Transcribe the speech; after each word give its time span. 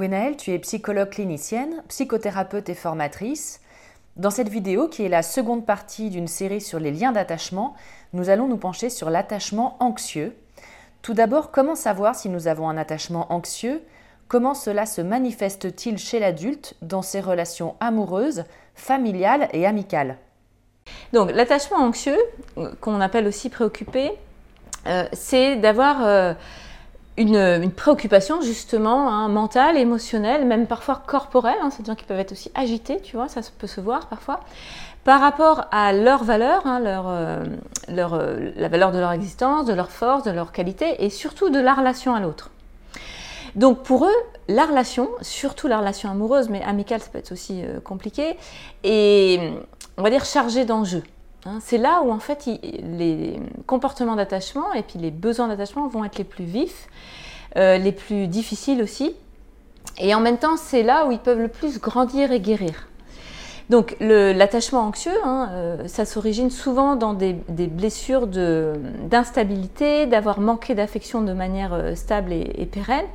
Gwenaëlle, 0.00 0.38
tu 0.38 0.52
es 0.52 0.58
psychologue 0.60 1.10
clinicienne, 1.10 1.82
psychothérapeute 1.88 2.70
et 2.70 2.74
formatrice. 2.74 3.60
Dans 4.16 4.30
cette 4.30 4.48
vidéo, 4.48 4.88
qui 4.88 5.04
est 5.04 5.10
la 5.10 5.22
seconde 5.22 5.66
partie 5.66 6.08
d'une 6.08 6.26
série 6.26 6.62
sur 6.62 6.80
les 6.80 6.90
liens 6.90 7.12
d'attachement, 7.12 7.74
nous 8.14 8.30
allons 8.30 8.48
nous 8.48 8.56
pencher 8.56 8.88
sur 8.88 9.10
l'attachement 9.10 9.76
anxieux. 9.78 10.34
Tout 11.02 11.12
d'abord, 11.12 11.50
comment 11.50 11.74
savoir 11.74 12.14
si 12.14 12.30
nous 12.30 12.48
avons 12.48 12.70
un 12.70 12.78
attachement 12.78 13.30
anxieux? 13.30 13.82
Comment 14.26 14.54
cela 14.54 14.86
se 14.86 15.02
manifeste-t-il 15.02 15.98
chez 15.98 16.18
l'adulte 16.18 16.76
dans 16.80 17.02
ses 17.02 17.20
relations 17.20 17.76
amoureuses, 17.80 18.44
familiales 18.74 19.50
et 19.52 19.66
amicales? 19.66 20.16
Donc 21.12 21.30
l'attachement 21.30 21.76
anxieux, 21.76 22.18
euh, 22.56 22.72
qu'on 22.80 23.02
appelle 23.02 23.26
aussi 23.26 23.50
préoccupé, 23.50 24.12
euh, 24.86 25.04
c'est 25.12 25.56
d'avoir 25.56 26.06
euh, 26.06 26.32
une, 27.20 27.70
préoccupation 27.70 28.40
justement 28.40 29.10
hein, 29.10 29.28
mentale, 29.28 29.76
émotionnelle, 29.76 30.46
même 30.46 30.66
parfois 30.66 31.02
corporelle. 31.06 31.58
Hein, 31.62 31.70
c'est 31.70 31.82
des 31.82 31.90
gens 31.90 31.94
qui 31.94 32.04
peuvent 32.04 32.18
être 32.18 32.32
aussi 32.32 32.50
agités, 32.54 33.00
tu 33.00 33.16
vois, 33.16 33.28
ça 33.28 33.40
peut 33.58 33.66
se 33.66 33.80
voir 33.80 34.06
parfois, 34.06 34.40
par 35.04 35.20
rapport 35.20 35.66
à 35.70 35.92
leur 35.92 36.24
valeur, 36.24 36.66
hein, 36.66 36.80
leur, 36.80 37.04
euh, 37.08 37.44
leur, 37.88 38.14
euh, 38.14 38.50
la 38.56 38.68
valeur 38.68 38.90
de 38.90 38.98
leur 38.98 39.12
existence, 39.12 39.66
de 39.66 39.74
leur 39.74 39.90
force, 39.90 40.24
de 40.24 40.30
leur 40.30 40.50
qualité, 40.52 41.04
et 41.04 41.10
surtout 41.10 41.50
de 41.50 41.58
la 41.58 41.74
relation 41.74 42.14
à 42.14 42.20
l'autre. 42.20 42.50
Donc 43.54 43.82
pour 43.82 44.06
eux, 44.06 44.16
la 44.48 44.64
relation, 44.64 45.10
surtout 45.20 45.68
la 45.68 45.78
relation 45.78 46.10
amoureuse, 46.10 46.48
mais 46.48 46.62
amicale, 46.62 47.00
ça 47.00 47.10
peut 47.10 47.18
être 47.18 47.32
aussi 47.32 47.62
euh, 47.62 47.80
compliqué, 47.80 48.36
et 48.82 49.52
on 49.98 50.02
va 50.02 50.10
dire 50.10 50.24
chargée 50.24 50.64
d'enjeux. 50.64 51.02
Hein. 51.46 51.58
c'est 51.60 51.78
là 51.78 52.02
où 52.02 52.10
en 52.10 52.18
fait 52.18 52.46
les 52.46 53.40
comportements 53.66 54.16
d'attachement 54.16 54.72
et 54.72 54.82
puis 54.82 54.98
les 54.98 55.10
besoins 55.10 55.48
d'attachement 55.48 55.88
vont 55.88 56.04
être 56.04 56.18
les 56.18 56.24
plus 56.24 56.44
vifs, 56.44 56.88
euh, 57.56 57.78
les 57.78 57.92
plus 57.92 58.26
difficiles 58.26 58.82
aussi. 58.82 59.14
Et 59.98 60.14
en 60.14 60.20
même 60.20 60.38
temps, 60.38 60.56
c'est 60.56 60.82
là 60.82 61.06
où 61.06 61.12
ils 61.12 61.18
peuvent 61.18 61.40
le 61.40 61.48
plus 61.48 61.80
grandir 61.80 62.32
et 62.32 62.40
guérir. 62.40 62.86
Donc 63.70 63.96
l'attachement 64.00 64.80
anxieux, 64.80 65.16
hein, 65.22 65.48
euh, 65.52 65.86
ça 65.86 66.04
s'origine 66.04 66.50
souvent 66.50 66.96
dans 66.96 67.14
des, 67.14 67.34
blessures 67.48 68.26
d'instabilité, 68.26 70.06
d'avoir 70.06 70.40
manqué 70.40 70.74
d'affection 70.74 71.22
de 71.22 71.32
manière 71.32 71.72
euh, 71.72 71.94
stable 71.94 72.32
et, 72.32 72.50
et 72.58 72.66
pérenne, 72.66 73.06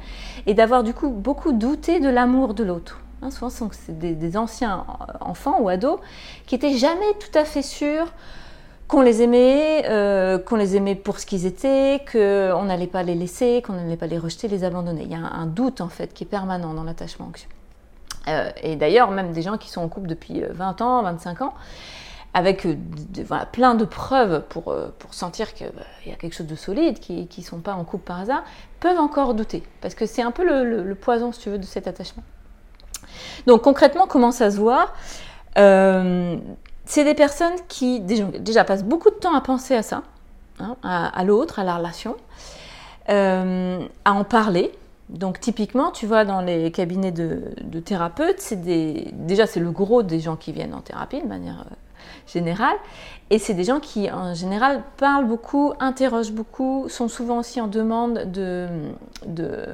et 0.47 0.53
d'avoir 0.53 0.83
du 0.83 0.93
coup 0.93 1.09
beaucoup 1.09 1.51
douté 1.51 1.99
de 1.99 2.07
l'amour 2.07 2.53
de 2.53 2.63
l'autre. 2.63 3.01
Hein, 3.21 3.31
souvent, 3.31 3.49
c'est 3.49 3.97
des, 3.97 4.13
des 4.13 4.37
anciens 4.37 4.85
enfants 5.21 5.59
ou 5.61 5.69
ados 5.69 5.99
qui 6.45 6.55
étaient 6.55 6.77
jamais 6.77 7.13
tout 7.19 7.37
à 7.37 7.45
fait 7.45 7.61
sûrs 7.61 8.07
qu'on 8.87 9.01
les 9.01 9.21
aimait, 9.23 9.83
euh, 9.89 10.37
qu'on 10.37 10.57
les 10.57 10.75
aimait 10.75 10.95
pour 10.95 11.19
ce 11.19 11.25
qu'ils 11.25 11.45
étaient, 11.45 12.03
qu'on 12.11 12.65
n'allait 12.65 12.87
pas 12.87 13.03
les 13.03 13.15
laisser, 13.15 13.63
qu'on 13.65 13.73
n'allait 13.73 13.97
pas 13.97 14.07
les 14.07 14.19
rejeter, 14.19 14.47
les 14.47 14.63
abandonner. 14.63 15.03
Il 15.03 15.11
y 15.11 15.15
a 15.15 15.19
un, 15.19 15.47
doute 15.47 15.81
en 15.81 15.89
fait 15.89 16.13
qui 16.13 16.23
est 16.23 16.27
permanent 16.27 16.73
dans 16.73 16.83
l'attachement 16.83 17.27
anxieux. 17.27 17.49
Euh, 18.27 18.49
et 18.61 18.75
d'ailleurs, 18.75 19.11
même 19.11 19.31
des 19.31 19.41
gens 19.41 19.57
qui 19.57 19.69
sont 19.69 19.81
en 19.81 19.87
couple 19.87 20.07
depuis 20.07 20.43
euh, 20.43 20.49
20 20.51 20.81
ans, 20.81 21.01
25 21.03 21.41
ans, 21.41 21.53
avec 22.35 22.65
euh, 22.65 22.75
plein 23.51 23.75
de 23.75 23.85
preuves 23.85 24.43
pour, 24.49 24.71
euh, 24.71 24.89
sentir 25.09 25.53
qu'il 25.53 25.71
y 26.05 26.11
a 26.11 26.15
quelque 26.15 26.33
chose 26.35 26.47
de 26.47 26.55
solide, 26.55 26.99
qui 26.99 27.27
ne 27.37 27.43
sont 27.43 27.59
pas 27.59 27.73
en 27.73 27.85
couple 27.85 28.03
par 28.03 28.19
hasard, 28.19 28.43
peuvent 28.79 28.99
encore 28.99 29.33
douter. 29.33 29.63
Parce 29.81 29.95
que 29.95 30.05
c'est 30.05 30.21
un 30.21 30.31
peu 30.31 30.45
le- 30.45 30.83
le 30.83 30.95
poison, 30.95 31.31
si 31.31 31.39
tu 31.39 31.49
veux, 31.49 31.57
de 31.57 31.65
cet 31.65 31.87
attachement. 31.87 32.23
Donc 33.47 33.61
concrètement, 33.61 34.07
comment 34.07 34.31
ça 34.31 34.51
se 34.51 34.57
voit 34.57 34.89
Euh, 35.57 36.37
C'est 36.85 37.03
des 37.03 37.13
personnes 37.15 37.55
qui 37.67 37.99
déjà, 37.99 38.63
passent 38.63 38.83
beaucoup 38.83 39.09
de 39.09 39.15
temps 39.15 39.33
à 39.33 39.41
penser 39.41 39.75
à 39.75 39.81
ça, 39.81 40.03
hein, 40.59 40.75
à, 40.83 41.23
l'autre, 41.23 41.59
à 41.59 41.63
la 41.63 41.77
relation, 41.77 42.15
euh, 43.09 43.79
à 44.03 44.13
en 44.13 44.23
parler, 44.23 44.71
Donc 45.09 45.39
typiquement, 45.39 45.91
tu 45.91 46.07
vois, 46.07 46.25
dans 46.25 46.41
les 46.41 46.71
cabinets 46.71 47.11
de, 47.11 47.79
thérapeutes, 47.79 48.39
c'est 48.39 48.61
déjà 48.61 49.45
c'est 49.47 49.59
le 49.59 49.71
gros 49.71 50.03
des 50.03 50.19
gens 50.19 50.35
qui 50.35 50.51
viennent 50.51 50.73
en 50.73 50.81
thérapie 50.81 51.21
de 51.21 51.27
manière 51.27 51.61
euh, 51.61 51.75
générale, 52.27 52.77
et 53.29 53.39
c'est 53.39 53.53
des 53.53 53.63
gens 53.63 53.79
qui 53.79 54.11
en 54.11 54.35
général 54.35 54.83
parlent 54.97 55.27
beaucoup, 55.27 55.73
interrogent 55.79 56.31
beaucoup, 56.31 56.87
sont 56.89 57.07
souvent 57.07 57.39
aussi 57.39 57.59
en 57.59 57.67
demande 57.67 58.31
de, 58.31 58.67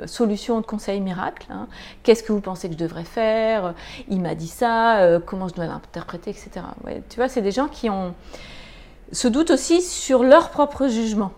solutions, 0.06 0.62
de 0.62 0.66
conseils 0.66 1.02
miracles. 1.02 1.48
Hein. 1.50 1.68
Qu'est-ce 2.04 2.24
que 2.24 2.32
vous 2.32 2.42
pensez 2.42 2.68
que 2.70 2.74
je 2.74 2.80
devrais 2.80 3.04
faire? 3.04 3.74
Il 4.08 4.22
m'a 4.22 4.36
dit 4.36 4.48
ça, 4.48 5.00
euh, 5.00 5.20
comment 5.20 5.50
je 5.50 5.54
dois 5.54 5.66
l'interpréter, 5.66 6.32
etc. 6.32 6.66
tu 7.10 7.18
vois, 7.18 7.28
c'est 7.28 7.42
des 7.42 7.52
gens 7.52 7.68
qui 7.68 7.90
ont 7.90 8.14
se 9.12 9.28
doutent 9.28 9.52
aussi 9.52 9.82
sur 9.82 10.24
leur 10.24 10.50
propre 10.50 10.88
jugement. 10.88 11.32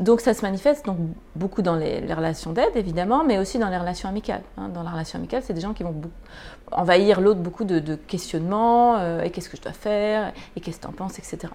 Donc 0.00 0.20
ça 0.20 0.32
se 0.32 0.42
manifeste 0.42 0.86
donc 0.86 0.96
beaucoup 1.36 1.60
dans 1.60 1.76
les, 1.76 2.00
relations 2.12 2.52
d'aide 2.52 2.74
évidemment, 2.76 3.24
mais 3.24 3.38
aussi 3.38 3.58
dans 3.58 3.68
les 3.68 3.76
relations 3.76 4.08
amicales. 4.08 4.42
Hein. 4.56 4.68
Dans 4.72 4.82
la 4.82 4.90
relation 4.90 5.18
amicale, 5.18 5.42
c'est 5.44 5.52
des 5.52 5.60
gens 5.60 5.74
qui 5.74 5.82
vont 5.82 5.94
envahir 6.70 7.20
l'autre 7.20 7.40
beaucoup 7.40 7.64
de, 7.64 7.94
questionnements 7.94 8.96
euh, 8.98 9.22
et 9.22 9.30
qu'est-ce 9.30 9.48
que 9.48 9.56
je 9.56 9.62
dois 9.62 9.72
faire 9.72 10.32
et 10.56 10.60
qu'est-ce 10.60 10.78
que 10.78 10.82
tu 10.82 10.88
en 10.88 10.92
penses, 10.92 11.18
etc. 11.18 11.52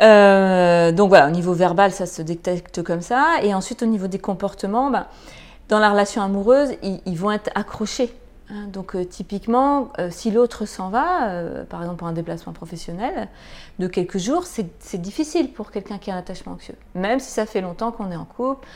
Euh, 0.00 0.92
donc 0.92 1.08
voilà, 1.08 1.28
au 1.28 1.30
niveau 1.30 1.52
verbal, 1.52 1.90
ça 1.92 2.06
se 2.06 2.22
détecte 2.22 2.82
comme 2.82 3.00
ça. 3.00 3.36
Et 3.42 3.54
ensuite, 3.54 3.82
au 3.82 3.86
niveau 3.86 4.06
des 4.06 4.18
comportements, 4.18 4.90
ben, 4.90 5.06
dans 5.68 5.78
la 5.78 5.90
relation 5.90 6.22
amoureuse, 6.22 6.70
ils 6.82 7.18
vont 7.18 7.32
être 7.32 7.50
accrochés 7.54 8.14
donc 8.68 8.94
euh, 8.94 9.04
typiquement, 9.04 9.90
euh, 9.98 10.08
si 10.10 10.30
l'autre 10.30 10.66
s'en 10.66 10.88
va, 10.88 11.30
euh, 11.30 11.64
par 11.64 11.80
exemple 11.82 11.98
pour 11.98 12.08
un 12.08 12.12
déplacement 12.12 12.52
professionnel, 12.52 13.28
de 13.78 13.86
quelques 13.86 14.18
jours, 14.18 14.44
c'est 14.44 15.00
difficile 15.00 15.52
pour 15.52 15.70
quelqu'un 15.70 15.98
qui 15.98 16.10
a 16.10 16.14
un 16.14 16.18
attachement 16.18 16.52
anxieux. 16.52 16.76
Même 16.94 17.20
si 17.20 17.30
ça 17.30 17.46
fait 17.46 17.60
longtemps 17.60 17.92
qu'on 17.92 18.10
est 18.10 18.16
en 18.16 18.24
couple, 18.24 18.66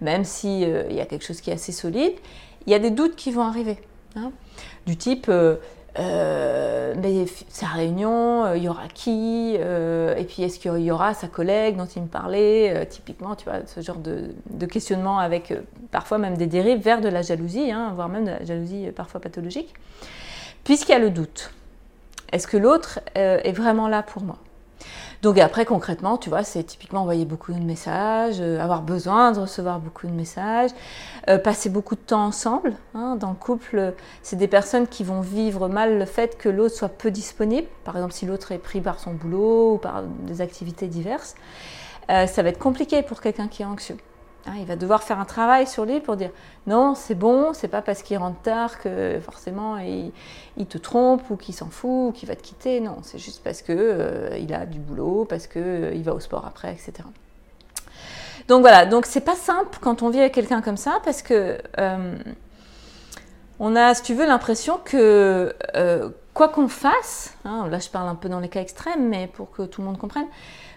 même 0.00 0.24
s'il 0.24 0.60
y 0.90 1.00
a 1.00 1.06
quelque 1.06 1.24
chose 1.24 1.40
qui 1.40 1.50
est 1.50 1.54
assez 1.54 1.72
solide, 1.72 2.14
il 2.66 2.72
y 2.72 2.74
a 2.74 2.78
des 2.78 2.90
doutes 2.90 3.16
qui 3.16 3.30
vont 3.30 3.42
arriver. 3.42 3.78
Hein. 4.18 4.32
du 4.86 4.96
type, 4.96 5.30
euh, 5.98 6.94
sa 7.48 7.66
réunion, 7.66 8.44
euh, 8.44 8.56
il 8.56 8.64
y 8.64 8.68
aura 8.68 8.88
qui 8.92 9.56
euh, 9.58 10.14
Et 10.16 10.24
puis 10.24 10.42
est-ce 10.42 10.58
qu'il 10.58 10.78
y 10.78 10.90
aura 10.90 11.14
sa 11.14 11.28
collègue 11.28 11.76
dont 11.76 11.86
il 11.86 12.02
me 12.02 12.08
parlait 12.08 12.86
Typiquement, 12.86 13.34
tu 13.34 13.44
vois, 13.44 13.66
ce 13.66 13.80
genre 13.80 13.98
de, 13.98 14.66
questionnement 14.66 15.18
avec 15.18 15.54
parfois 15.90 16.18
même 16.18 16.36
des 16.36 16.46
dérives 16.46 16.80
vers 16.80 17.00
de 17.00 17.08
la 17.08 17.22
jalousie, 17.22 17.70
hein, 17.70 17.92
voire 17.94 18.08
même 18.08 18.24
de 18.24 18.30
la 18.30 18.44
jalousie 18.44 18.90
parfois 18.94 19.20
pathologique, 19.20 19.74
puisqu'il 20.64 20.92
y 20.92 20.94
a 20.94 20.98
le 20.98 21.10
doute. 21.10 21.52
Est-ce 22.32 22.46
que 22.46 22.56
l'autre 22.56 23.00
est 23.14 23.52
vraiment 23.52 23.88
là 23.88 24.02
pour 24.02 24.22
moi? 24.22 24.38
Donc 25.26 25.40
après, 25.40 25.64
concrètement, 25.64 26.18
tu 26.18 26.28
vois, 26.28 26.44
c'est 26.44 26.62
typiquement 26.62 27.00
envoyer 27.00 27.24
beaucoup 27.24 27.52
de 27.52 27.58
messages, 27.58 28.36
euh, 28.38 28.60
avoir 28.60 28.82
besoin 28.82 29.32
de 29.32 29.40
recevoir 29.40 29.80
beaucoup 29.80 30.06
de 30.06 30.12
messages, 30.12 30.70
euh, 31.28 31.36
passer 31.36 31.68
beaucoup 31.68 31.96
de 31.96 32.00
temps 32.00 32.26
ensemble. 32.26 32.74
Hein. 32.94 33.16
dans 33.16 33.30
le 33.30 33.34
couple, 33.34 33.94
c'est 34.22 34.36
des 34.36 34.46
personnes 34.46 34.86
qui 34.86 35.02
vont 35.02 35.20
vivre 35.20 35.66
mal 35.66 35.98
le 35.98 36.04
fait 36.04 36.38
que 36.38 36.48
l'autre 36.48 36.76
soit 36.76 36.90
peu 36.90 37.10
disponible. 37.10 37.66
Par 37.82 37.96
exemple, 37.96 38.12
si 38.12 38.24
l'autre 38.24 38.52
est 38.52 38.58
pris 38.58 38.80
par 38.80 39.00
son 39.00 39.14
boulot 39.14 39.74
ou 39.74 39.78
par 39.78 40.04
des 40.04 40.40
activités 40.42 40.86
diverses, 40.86 41.34
euh, 42.08 42.28
ça 42.28 42.44
va 42.44 42.50
être 42.50 42.60
compliqué 42.60 43.02
pour 43.02 43.20
quelqu'un 43.20 43.48
qui 43.48 43.62
est 43.62 43.66
anxieux. 43.66 43.96
Hein, 44.46 44.52
il 44.60 44.66
va 44.66 44.76
devoir 44.76 45.02
faire 45.02 45.18
un 45.18 45.24
travail 45.24 45.66
sur 45.66 45.84
lui 45.84 45.98
pour 45.98 46.16
dire 46.16 46.30
non, 46.68 46.94
c'est 46.94 47.16
bon, 47.16 47.52
c'est 47.52 47.66
pas 47.66 47.82
parce 47.82 48.02
qu'il 48.02 48.16
rentre 48.16 48.40
tard 48.42 48.78
que 48.78 49.18
forcément 49.20 49.76
il, 49.78 50.12
te 50.66 50.78
trompe 50.78 51.28
ou 51.30 51.36
qu'il 51.36 51.54
s'en 51.54 51.68
fout 51.68 52.10
ou 52.10 52.12
qu'il 52.12 52.28
va 52.28 52.36
te 52.36 52.42
quitter. 52.42 52.80
Non, 52.80 52.98
c'est 53.02 53.18
juste 53.18 53.42
parce 53.42 53.62
que 53.62 53.72
euh, 53.72 54.38
il 54.38 54.54
a 54.54 54.64
du 54.64 54.78
boulot, 54.78 55.24
parce 55.28 55.48
que 55.48 55.58
euh, 55.58 55.94
il 55.94 56.04
va 56.04 56.14
au 56.14 56.20
sport 56.20 56.46
après, 56.46 56.72
etc. 56.72 56.92
Donc 58.46 58.60
voilà, 58.60 58.86
donc 58.86 59.06
c'est 59.06 59.20
pas 59.20 59.34
simple 59.34 59.78
quand 59.80 60.02
on 60.02 60.10
vit 60.10 60.20
avec 60.20 60.32
quelqu'un 60.32 60.62
comme 60.62 60.76
ça 60.76 61.00
parce 61.04 61.22
que 61.22 61.58
euh, 61.80 62.16
on 63.58 63.74
a, 63.74 63.94
si 63.94 64.02
tu 64.02 64.14
veux, 64.14 64.26
l'impression 64.26 64.78
que 64.84 65.52
quoi 66.34 66.48
qu'on 66.48 66.68
fasse, 66.68 67.34
hein, 67.44 67.66
là 67.68 67.80
je 67.80 67.88
parle 67.88 68.08
un 68.08 68.14
peu 68.14 68.28
dans 68.28 68.38
les 68.38 68.48
cas 68.48 68.60
extrêmes, 68.60 69.08
mais 69.08 69.26
pour 69.26 69.50
que 69.50 69.62
tout 69.62 69.80
le 69.80 69.88
monde 69.88 69.98
comprenne, 69.98 70.26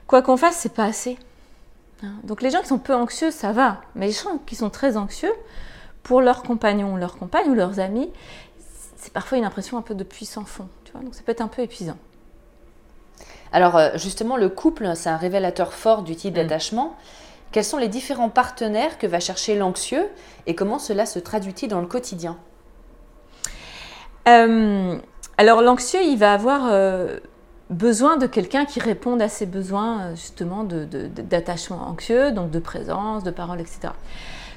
quoi 0.07 0.23
qu'on 0.23 0.37
fasse, 0.37 0.55
c'est 0.55 0.73
pas 0.73 0.85
assez. 0.85 1.19
Hein. 2.03 2.13
Donc 2.23 2.41
les 2.41 2.49
gens 2.49 2.61
qui 2.61 2.67
sont 2.67 2.79
peu 2.79 2.95
anxieux, 2.95 3.31
ça 3.31 3.51
va. 3.51 3.81
Mais 3.95 4.07
les 4.07 4.13
gens 4.13 4.39
qui 4.45 4.55
sont 4.55 4.69
très 4.69 4.97
anxieux, 4.97 5.33
pour 6.03 6.21
leurs 6.21 6.43
compagnons, 6.43 6.95
leurs 6.95 7.17
compagnes 7.17 7.49
ou 7.49 7.55
leurs 7.55 7.79
amis, 7.79 8.09
c'est 8.95 9.13
parfois 9.13 9.37
une 9.37 9.45
impression 9.45 9.77
un 9.77 9.81
peu 9.81 9.95
de 9.95 10.03
puissant 10.03 10.45
fond. 10.45 10.67
Tu 10.85 10.91
vois 10.91 11.01
Donc 11.01 11.15
ça 11.15 11.21
peut 11.23 11.31
être 11.31 11.41
un 11.41 11.47
peu 11.47 11.61
épuisant. 11.61 11.97
Alors 13.51 13.77
euh, 13.77 13.89
justement, 13.95 14.37
le 14.37 14.49
couple, 14.49 14.91
c'est 14.95 15.09
un 15.09 15.17
révélateur 15.17 15.73
fort 15.73 16.03
du 16.03 16.15
type 16.15 16.33
mm. 16.33 16.37
d'attachement. 16.37 16.95
Quels 17.51 17.65
sont 17.65 17.77
les 17.77 17.87
différents 17.87 18.29
partenaires 18.29 18.97
que 18.99 19.07
va 19.07 19.19
chercher 19.19 19.55
l'anxieux 19.55 20.07
et 20.45 20.53
comment 20.53 20.77
cela 20.77 21.05
se 21.05 21.17
traduit-il 21.17 21.67
dans 21.67 21.81
le 21.81 21.87
quotidien? 21.87 22.37
Euh, 24.27 24.97
Alors 25.37 25.61
l'anxieux, 25.61 26.01
il 26.03 26.17
va 26.17 26.33
avoir 26.33 26.67
euh, 26.67 27.19
besoin 27.69 28.17
de 28.17 28.27
quelqu'un 28.27 28.65
qui 28.65 28.79
réponde 28.79 29.21
à 29.21 29.29
ses 29.29 29.45
besoins 29.45 30.01
euh, 30.01 30.15
justement 30.15 30.63
d'attachement 30.63 31.77
de, 31.77 31.83
anxieux, 31.83 32.31
donc 32.31 32.51
de 32.51 32.59
présence, 32.59 33.23
de 33.23 33.31
parole, 33.31 33.61
etc. 33.61 33.93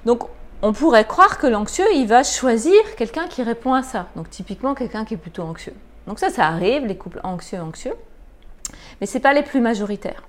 Donc 0.06 0.25
on 0.62 0.73
pourrait 0.73 1.05
croire 1.05 1.38
que 1.38 1.47
l'anxieux, 1.47 1.85
il 1.94 2.06
va 2.06 2.23
choisir 2.23 2.75
quelqu'un 2.97 3.26
qui 3.26 3.43
répond 3.43 3.75
à 3.75 3.82
ça. 3.82 4.09
Donc 4.17 4.31
typiquement 4.31 4.75
quelqu'un 4.75 5.05
qui 5.05 5.14
est 5.14 5.19
plutôt 5.19 5.43
anxieux. 5.43 5.75
Donc 6.06 6.19
ça, 6.19 6.31
ça 6.31 6.47
arrive, 6.47 6.87
les 6.87 6.97
couples 6.97 7.20
anxieux-anxieux, 7.23 7.94
mais 9.00 9.06
ce 9.06 9.15
n'est 9.15 9.20
pas 9.20 9.32
les 9.32 9.43
plus 9.43 9.61
majoritaires. 9.61 10.23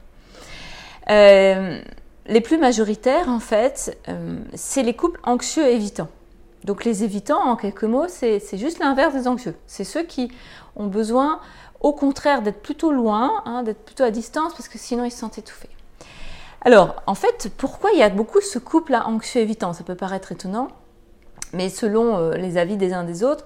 Euh, 1.09 1.81
les 2.27 2.41
plus 2.41 2.57
majoritaires, 2.57 3.27
en 3.27 3.39
fait, 3.39 3.97
euh, 4.07 4.38
c'est 4.53 4.83
les 4.83 4.94
couples 4.94 5.19
anxieux 5.24 5.68
évitants. 5.68 6.09
Donc 6.63 6.86
les 6.86 7.04
évitants, 7.04 7.42
en 7.42 7.56
quelques 7.56 7.83
mots, 7.83 8.07
c'est 8.07 8.57
juste 8.57 8.80
l'inverse 8.80 9.13
des 9.13 9.27
anxieux. 9.27 9.56
C'est 9.68 9.83
ceux 9.83 10.04
qui 10.04 10.31
ont 10.75 10.88
besoin 10.88 11.39
au 11.81 11.92
contraire 11.92 12.42
d'être 12.42 12.62
plutôt 12.62 12.92
loin, 12.92 13.44
hein, 13.45 13.63
d'être 13.63 13.83
plutôt 13.83 14.04
à 14.04 14.12
distance, 14.12 14.54
parce 14.54 14.69
que 14.69 14.77
sinon 14.77 15.04
ils 15.04 15.12
se 15.12 15.19
sentent 15.19 15.38
étouffés. 15.38 15.69
Alors, 16.62 16.95
en 17.07 17.15
fait, 17.15 17.50
pourquoi 17.57 17.92
il 17.92 18.00
y 18.00 18.04
a 18.04 18.10
beaucoup 18.10 18.39
ce 18.39 18.57
couple-là 18.57 19.06
anxieux-évitant 19.07 19.74
Ça 19.74 19.83
peut 19.83 19.95
paraître 19.95 20.31
étonnant, 20.31 20.69
mais 21.51 21.69
selon 21.69 22.18
euh, 22.18 22.36
les 22.36 22.57
avis 22.57 22.77
des 22.77 22.94
uns 22.94 23.04
des 23.04 23.24
autres, 23.24 23.44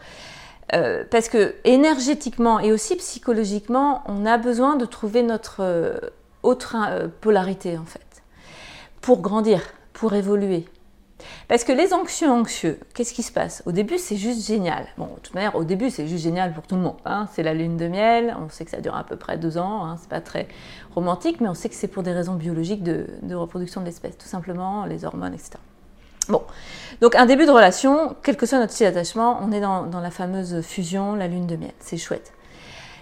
euh, 0.76 1.04
parce 1.10 1.28
que 1.28 1.56
énergétiquement 1.64 2.60
et 2.60 2.72
aussi 2.72 2.96
psychologiquement, 2.98 4.04
on 4.06 4.26
a 4.28 4.38
besoin 4.38 4.76
de 4.76 4.86
trouver 4.86 5.24
notre 5.24 5.62
euh, 5.62 5.98
autre 6.44 6.76
polarité, 7.22 7.78
en 7.80 7.86
fait, 7.86 8.22
pour 9.02 9.22
grandir, 9.22 9.62
pour 9.94 10.14
évoluer, 10.14 10.68
parce 11.48 11.64
que 11.64 11.72
les 11.72 11.94
anxieux 11.94 12.30
anxieux, 12.30 12.80
qu'est-ce 12.94 13.14
qui 13.14 13.24
se 13.24 13.32
passe? 13.32 13.64
Au 13.66 13.72
début, 13.72 13.98
c'est 13.98 14.18
juste 14.18 14.46
génial. 14.46 14.88
Bon, 14.98 15.08
de 15.08 15.20
toute 15.22 15.34
manière, 15.34 15.56
au 15.56 15.64
début, 15.64 15.90
c'est 15.90 16.08
juste 16.08 16.24
génial 16.24 16.54
pour 16.54 16.66
tout 16.68 16.76
le 16.76 16.82
monde. 16.82 16.98
Hein. 17.06 17.28
C'est 17.34 17.44
la 17.44 17.54
lune 17.54 17.78
de 17.78 17.88
miel, 17.88 18.36
on 18.40 18.50
sait 18.50 18.66
que 18.66 18.72
ça 18.72 18.82
dure 18.82 18.96
à 18.96 19.04
peu 19.04 19.16
près 19.16 19.38
deux 19.38 19.58
ans, 19.58 19.86
hein. 19.86 19.98
c'est 20.00 20.10
pas 20.10 20.22
très 20.22 20.48
romantique, 20.94 21.42
mais 21.42 21.48
on 21.48 21.54
sait 21.54 21.70
que 21.70 21.76
c'est 21.76 21.88
pour 21.88 22.04
des 22.04 22.12
raisons 22.12 22.36
biologiques 22.36 22.84
de, 22.84 23.08
reproduction 23.34 23.82
de 23.82 23.86
l'espèce, 23.86 24.18
tout 24.18 24.28
simplement, 24.28 24.86
les 24.86 25.06
hormones, 25.06 25.34
etc. 25.34 25.52
Bon, 26.30 26.44
donc 27.02 27.16
un 27.16 27.26
début 27.26 27.46
de 27.46 27.52
relation, 27.52 28.16
quel 28.22 28.36
que 28.36 28.46
soit 28.46 28.60
notre 28.60 28.74
style 28.74 28.88
d'attachement, 28.88 29.40
on 29.42 29.52
est 29.52 29.62
dans, 29.62 29.86
dans 29.86 30.02
la 30.02 30.12
fameuse 30.12 30.62
fusion, 30.62 31.16
la 31.16 31.28
lune 31.28 31.48
de 31.48 31.56
miel, 31.56 31.72
c'est 31.80 31.98
chouette. 31.98 32.34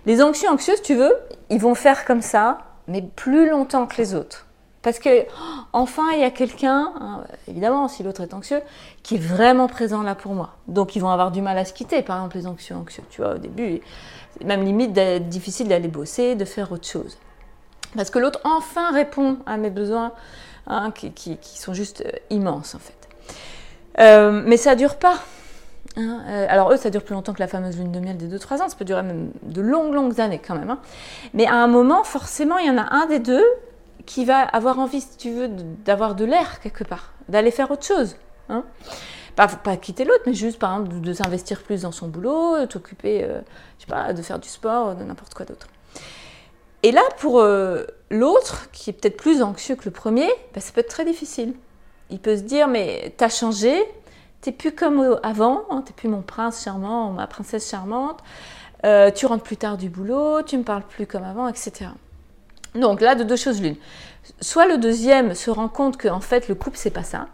Les 0.05 0.21
anxieux 0.21 0.49
anxieux, 0.49 0.75
tu 0.83 0.93
veux, 0.93 1.13
ils 1.49 1.59
vont 1.59 1.73
faire 1.73 2.05
comme 2.05 2.21
ça, 2.21 2.59
mais 2.87 3.01
plus 3.01 3.49
longtemps 3.49 3.87
que 3.87 3.97
les 3.97 4.13
autres. 4.13 4.44
Parce 4.85 4.99
que 4.99 5.25
enfin, 5.73 6.11
il 6.13 6.19
y 6.19 6.23
a 6.23 6.29
quelqu'un, 6.29 6.93
hein, 7.01 7.23
évidemment, 7.47 7.87
si 7.87 8.03
l'autre 8.03 8.21
est 8.21 8.35
anxieux, 8.35 8.61
qui 9.01 9.15
est 9.15 9.17
vraiment 9.17 9.67
présent 9.67 10.03
là 10.03 10.13
pour 10.13 10.35
moi. 10.35 10.51
Donc 10.67 10.95
ils 10.95 10.99
vont 10.99 11.09
avoir 11.09 11.31
du 11.31 11.41
mal 11.41 11.57
à 11.57 11.65
se 11.65 11.73
quitter, 11.73 12.03
par 12.03 12.17
exemple 12.17 12.37
les 12.37 12.45
anxieux 12.45 12.75
anxieux. 12.75 13.01
Tu 13.09 13.21
vois, 13.21 13.33
au 13.33 13.37
début, 13.39 13.81
même 14.43 14.63
limite 14.63 14.93
difficile 15.27 15.69
d'aller 15.69 15.87
bosser, 15.87 16.35
de 16.35 16.45
faire 16.45 16.71
autre 16.71 16.87
chose. 16.87 17.17
Parce 17.95 18.11
que 18.11 18.19
l'autre 18.19 18.39
enfin 18.43 18.91
répond 18.91 19.39
à 19.47 19.57
mes 19.57 19.71
besoins, 19.71 20.11
hein, 20.67 20.91
qui, 20.91 21.39
sont 21.41 21.73
juste 21.73 22.03
euh, 22.05 22.11
immenses 22.29 22.75
en 22.75 22.79
fait. 22.79 23.09
Euh, 23.97 24.43
mais 24.45 24.57
ça 24.57 24.75
dure 24.75 24.97
pas. 24.97 25.15
Hein. 25.97 26.21
Euh, 26.27 26.45
alors 26.47 26.71
eux, 26.71 26.77
ça 26.77 26.91
dure 26.91 27.03
plus 27.03 27.15
longtemps 27.15 27.33
que 27.33 27.41
la 27.41 27.47
fameuse 27.47 27.75
lune 27.75 27.91
de 27.91 27.99
miel 27.99 28.17
des 28.17 28.27
2-3 28.27 28.61
ans, 28.61 28.69
ça 28.69 28.75
peut 28.77 28.85
durer 28.85 29.01
même 29.01 29.31
de 29.41 29.61
longues, 29.61 29.95
longues 29.95 30.21
années 30.21 30.41
quand 30.45 30.53
même. 30.53 30.77
Mais 31.33 31.47
à 31.47 31.55
un 31.55 31.67
moment, 31.67 32.03
forcément, 32.03 32.59
il 32.59 32.67
y 32.67 32.69
en 32.69 32.77
a 32.77 32.93
un 32.93 33.07
des 33.07 33.17
deux 33.17 33.43
qui 34.05 34.25
va 34.25 34.41
avoir 34.41 34.79
envie, 34.79 35.01
si 35.01 35.17
tu 35.17 35.31
veux, 35.31 35.47
d'avoir 35.47 36.15
de 36.15 36.25
l'air 36.25 36.59
quelque 36.59 36.83
part, 36.83 37.13
d'aller 37.29 37.51
faire 37.51 37.71
autre 37.71 37.85
chose. 37.85 38.15
Hein 38.49 38.63
pas, 39.35 39.47
pas, 39.47 39.77
quitter 39.77 40.05
l'autre, 40.05 40.23
mais 40.25 40.33
juste 40.33 40.59
par 40.59 40.73
exemple 40.73 41.01
de, 41.01 41.13
s'investir 41.13 41.61
plus 41.61 41.81
dans 41.81 41.91
son 41.91 42.07
boulot, 42.07 42.59
de 42.59 42.65
t'occuper, 42.65 43.23
euh, 43.23 43.41
je 43.77 43.85
sais 43.85 43.89
pas, 43.89 44.13
de 44.13 44.21
faire 44.21 44.39
du 44.39 44.49
sport, 44.49 44.95
de 44.95 45.03
n'importe 45.03 45.33
quoi 45.33 45.45
d'autre. 45.45 45.67
Et 46.83 46.91
là, 46.91 47.01
pour 47.17 47.39
euh, 47.39 47.83
l'autre, 48.09 48.69
qui 48.71 48.89
est 48.89 48.93
peut-être 48.93 49.17
plus 49.17 49.41
anxieux 49.41 49.75
que 49.75 49.85
le 49.85 49.91
premier, 49.91 50.29
ben, 50.53 50.61
ça 50.61 50.71
peut 50.71 50.81
être 50.81 50.89
très 50.89 51.05
difficile. 51.05 51.53
Il 52.09 52.19
peut 52.19 52.37
se 52.37 52.43
dire, 52.43 52.67
mais 52.67 53.13
t'as 53.17 53.29
changé, 53.29 53.83
t'es 54.41 54.51
plus 54.51 54.71
comme 54.71 55.19
avant, 55.23 55.63
hein, 55.69 55.83
t'es 55.85 55.93
plus 55.93 56.07
mon 56.07 56.21
prince 56.21 56.63
charmant, 56.63 57.11
ma 57.11 57.27
princesse 57.27 57.69
charmante, 57.69 58.19
euh, 58.85 59.09
tu 59.09 59.25
rentres 59.25 59.43
plus 59.43 59.57
tard 59.57 59.77
du 59.77 59.89
boulot, 59.89 60.43
tu 60.43 60.57
me 60.57 60.63
parles 60.63 60.83
plus 60.83 61.07
comme 61.07 61.23
avant, 61.23 61.47
etc. 61.47 61.87
Donc 62.75 63.01
là, 63.01 63.15
de 63.15 63.23
deux 63.23 63.35
choses 63.35 63.61
l'une. 63.61 63.77
Soit 64.41 64.67
le 64.67 64.77
deuxième 64.77 65.33
se 65.33 65.49
rend 65.49 65.67
compte 65.69 65.97
qu'en 65.97 66.19
fait 66.19 66.47
le 66.47 66.55
couple 66.55 66.77
c'est 66.77 66.89
pas 66.89 67.03
ça, 67.03 67.27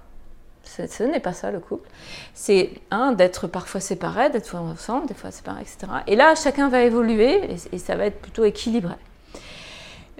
Ce 0.63 1.03
n'est 1.03 1.19
pas 1.19 1.33
ça 1.33 1.51
le 1.51 1.59
couple. 1.59 1.89
C'est 2.33 2.71
un 2.91 3.13
d'être 3.13 3.47
parfois 3.47 3.79
séparés, 3.79 4.29
d'être 4.29 4.55
ensemble, 4.55 5.07
des 5.07 5.13
fois 5.13 5.31
séparés, 5.31 5.61
etc. 5.61 5.91
Et 6.07 6.15
là, 6.15 6.35
chacun 6.35 6.69
va 6.69 6.83
évoluer 6.83 7.57
et, 7.71 7.77
ça 7.77 7.95
va 7.95 8.05
être 8.05 8.21
plutôt 8.21 8.43
équilibré. 8.43 8.95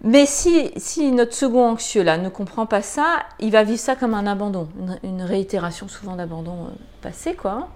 Mais 0.04 0.25
si, 0.25 0.72
si, 0.78 1.12
notre 1.12 1.34
second 1.34 1.70
anxieux 1.70 2.01
là 2.01 2.18
ne 2.18 2.30
comprend 2.30 2.66
pas 2.66 2.82
ça, 2.82 3.20
il 3.40 3.51
va 3.51 3.63
vivre 3.63 3.80
ça 3.80 3.96
comme 3.96 4.16
un 4.16 4.25
abandon, 4.25 4.68
une, 5.04 5.22
réitération 5.22 5.88
souvent 5.88 6.16
d'abandon 6.16 6.66
euh, 6.66 6.70
passé, 7.01 7.36
quoi. 7.36 7.70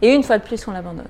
Et 0.00 0.14
une 0.14 0.22
fois 0.22 0.38
de 0.38 0.42
plus, 0.44 0.66
on 0.68 0.72
l'abandonne. 0.72 1.08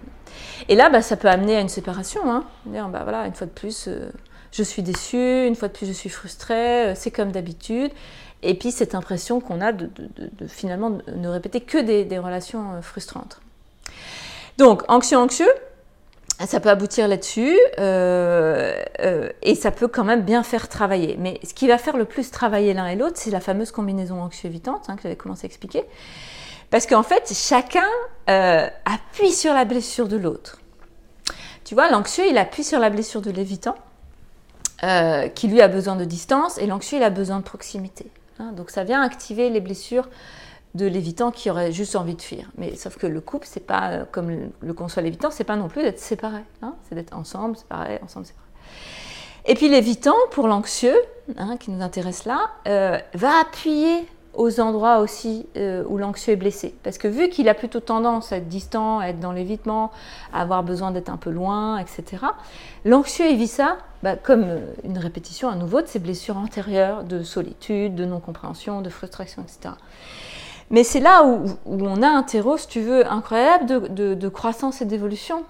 Et 0.69 0.75
là, 0.75 0.90
bah, 0.90 1.02
ça 1.02 1.16
peut 1.16 1.28
amener 1.28 1.57
à 1.57 1.61
une 1.61 1.69
séparation. 1.69 2.33
Hein. 2.33 2.45
Dire, 2.66 2.88
bah, 2.88 3.02
voilà, 3.05 3.26
une 3.26 3.35
fois 3.35 3.47
de 3.47 3.52
plus, 3.52 3.87
euh, 3.87 4.11
je 4.56 4.62
suis 4.62 4.82
déçue, 4.82 5.46
une 5.46 5.54
fois 5.54 5.68
de 5.68 5.72
plus, 5.72 5.86
je 5.86 5.92
suis 5.92 6.08
frustrée, 6.08 6.88
euh, 6.88 6.94
c'est 6.94 7.10
comme 7.10 7.32
d'habitude. 7.32 7.90
Et 8.42 8.54
puis 8.54 8.70
cette 8.70 8.94
impression 8.94 9.40
qu'on 9.40 9.60
a 9.60 9.72
de, 9.72 9.90
finalement 10.48 10.98
ne 11.14 11.28
répéter 11.28 11.60
que 11.60 11.78
des, 11.78 12.18
relations 12.18 12.75
euh, 12.75 12.80
frustrantes. 12.82 13.40
Donc, 14.58 14.82
anxieux-anxieux, 14.88 15.50
ça 16.46 16.60
peut 16.60 16.68
aboutir 16.68 17.08
là-dessus 17.08 17.56
et 17.78 19.54
ça 19.54 19.70
peut 19.70 19.88
quand 19.88 20.04
même 20.04 20.22
bien 20.22 20.42
faire 20.42 20.68
travailler. 20.68 21.16
Mais 21.18 21.40
ce 21.44 21.54
qui 21.54 21.66
va 21.66 21.78
faire 21.78 21.96
le 21.96 22.04
plus 22.04 22.30
travailler 22.30 22.75
l'un 22.75 22.86
et 22.86 22.96
l'autre, 22.96 23.16
c'est 23.16 23.30
la 23.30 23.40
fameuse 23.40 23.70
combinaison 23.70 24.20
anxieux-évitante 24.20 24.84
hein, 24.88 24.96
que 24.96 25.02
j'avais 25.02 25.16
commencé 25.16 25.46
à 25.46 25.48
expliquer. 25.48 25.84
Parce 26.70 26.86
qu'en 26.86 27.02
fait, 27.02 27.32
chacun 27.32 27.86
euh, 28.28 28.68
appuie 28.84 29.32
sur 29.32 29.54
la 29.54 29.64
blessure 29.64 30.08
de 30.08 30.16
l'autre. 30.16 30.58
Tu 31.64 31.75
vois, 31.75 31.90
l'anxieux, 31.90 32.25
il 32.28 32.38
appuie 32.38 32.64
sur 32.64 32.78
la 32.78 32.90
blessure 32.90 33.20
de 33.20 33.30
l'évitant, 33.30 33.76
euh, 34.83 35.28
qui 35.28 35.49
lui 35.49 35.61
a 35.61 35.68
besoin 35.68 35.97
de 35.97 36.04
distance, 36.04 36.59
et 36.59 36.66
l'anxieux, 36.66 36.99
il 36.99 37.02
a 37.02 37.11
besoin 37.11 37.38
de 37.38 37.45
proximité. 37.45 38.11
Hein. 38.38 38.52
donc 38.52 38.68
ça 38.68 38.85
vient 38.85 39.00
activer 39.00 39.49
les 39.49 39.62
blessures 39.62 40.11
de 40.75 40.85
l'évitant 40.85 41.30
qui 41.30 41.49
aurait 41.49 41.73
juste 41.73 41.97
envie 41.97 42.14
de 42.14 42.21
fuir. 42.21 42.50
Mais 42.59 42.76
sauf 42.76 42.99
que 42.99 43.06
le 43.06 43.23
couple, 43.23 43.47
c'est 43.49 43.66
pas 43.66 43.90
euh, 43.90 44.04
comme 44.11 44.50
le, 44.61 44.75
conçoit 44.75 45.02
l'évitant, 45.02 45.30
c'est 45.30 45.45
pas 45.45 45.56
non 45.56 45.68
plus 45.68 45.83
d'être 45.83 46.00
séparés. 46.00 46.45
Hein. 46.61 46.75
c'est 46.88 46.95
d'être 46.95 47.16
ensemble, 47.16 47.56
séparés, 47.56 47.99
ensemble, 48.04 48.26
séparés. 48.26 48.45
Et 49.47 49.54
puis 49.54 49.68
l'évitant, 49.68 50.16
pour 50.33 50.49
l'anxieux, 50.49 51.00
hein, 51.38 51.56
qui 51.56 51.71
nous 51.71 51.83
intéresse 51.83 52.25
là, 52.26 52.50
va 53.14 53.40
appuyer 53.40 54.06
aux 54.37 54.61
endroits 54.61 54.99
aussi 54.99 55.47
euh, 55.57 55.83
où 55.88 55.99
l'anxieux 55.99 56.35
est 56.35 56.37
blessé. 56.37 56.75
Parce 56.83 56.99
que 56.99 57.09
vu 57.09 57.28
qu'il 57.28 57.49
a 57.49 57.55
plutôt 57.55 57.81
tendance 57.81 58.33
à 58.33 58.37
être 58.37 58.49
distant, 58.49 59.00
à 59.00 59.09
être 59.09 59.21
dans 59.21 59.33
l'évitement, 59.33 59.90
à 60.33 60.43
avoir 60.43 60.62
besoin 60.62 60.90
d'être 60.90 61.09
un 61.09 61.16
peu 61.16 61.31
loin, 61.31 61.78
etc., 61.78 62.25
l'anxieux 62.85 63.33
vit 63.35 63.47
ça 63.49 63.78
bah, 64.02 64.16
comme 64.16 64.45
euh, 64.45 64.61
une 64.85 64.99
répétition 64.99 65.49
à 65.49 65.57
nouveau 65.57 65.81
de 65.81 65.87
ses 65.87 65.99
blessures 65.99 66.37
antérieures 66.37 67.05
de 67.05 67.23
solitude, 67.23 67.95
de 67.95 68.05
non-compréhension, 68.05 68.83
de 68.83 68.90
frustration, 68.90 69.43
etc. 69.43 69.75
Mais 70.71 70.85
c'est 70.85 71.00
là 71.00 71.25
où, 71.25 71.47
on 71.66 72.02
a 72.02 72.09
un 72.09 72.23
terreau, 72.23 72.57
si 72.57 72.66
tu 72.66 72.81
veux, 72.81 73.07
incroyable 73.07 73.95
de 73.95 74.28
croissance 74.28 74.83
et 74.83 74.85
d'évolution. 74.85 75.45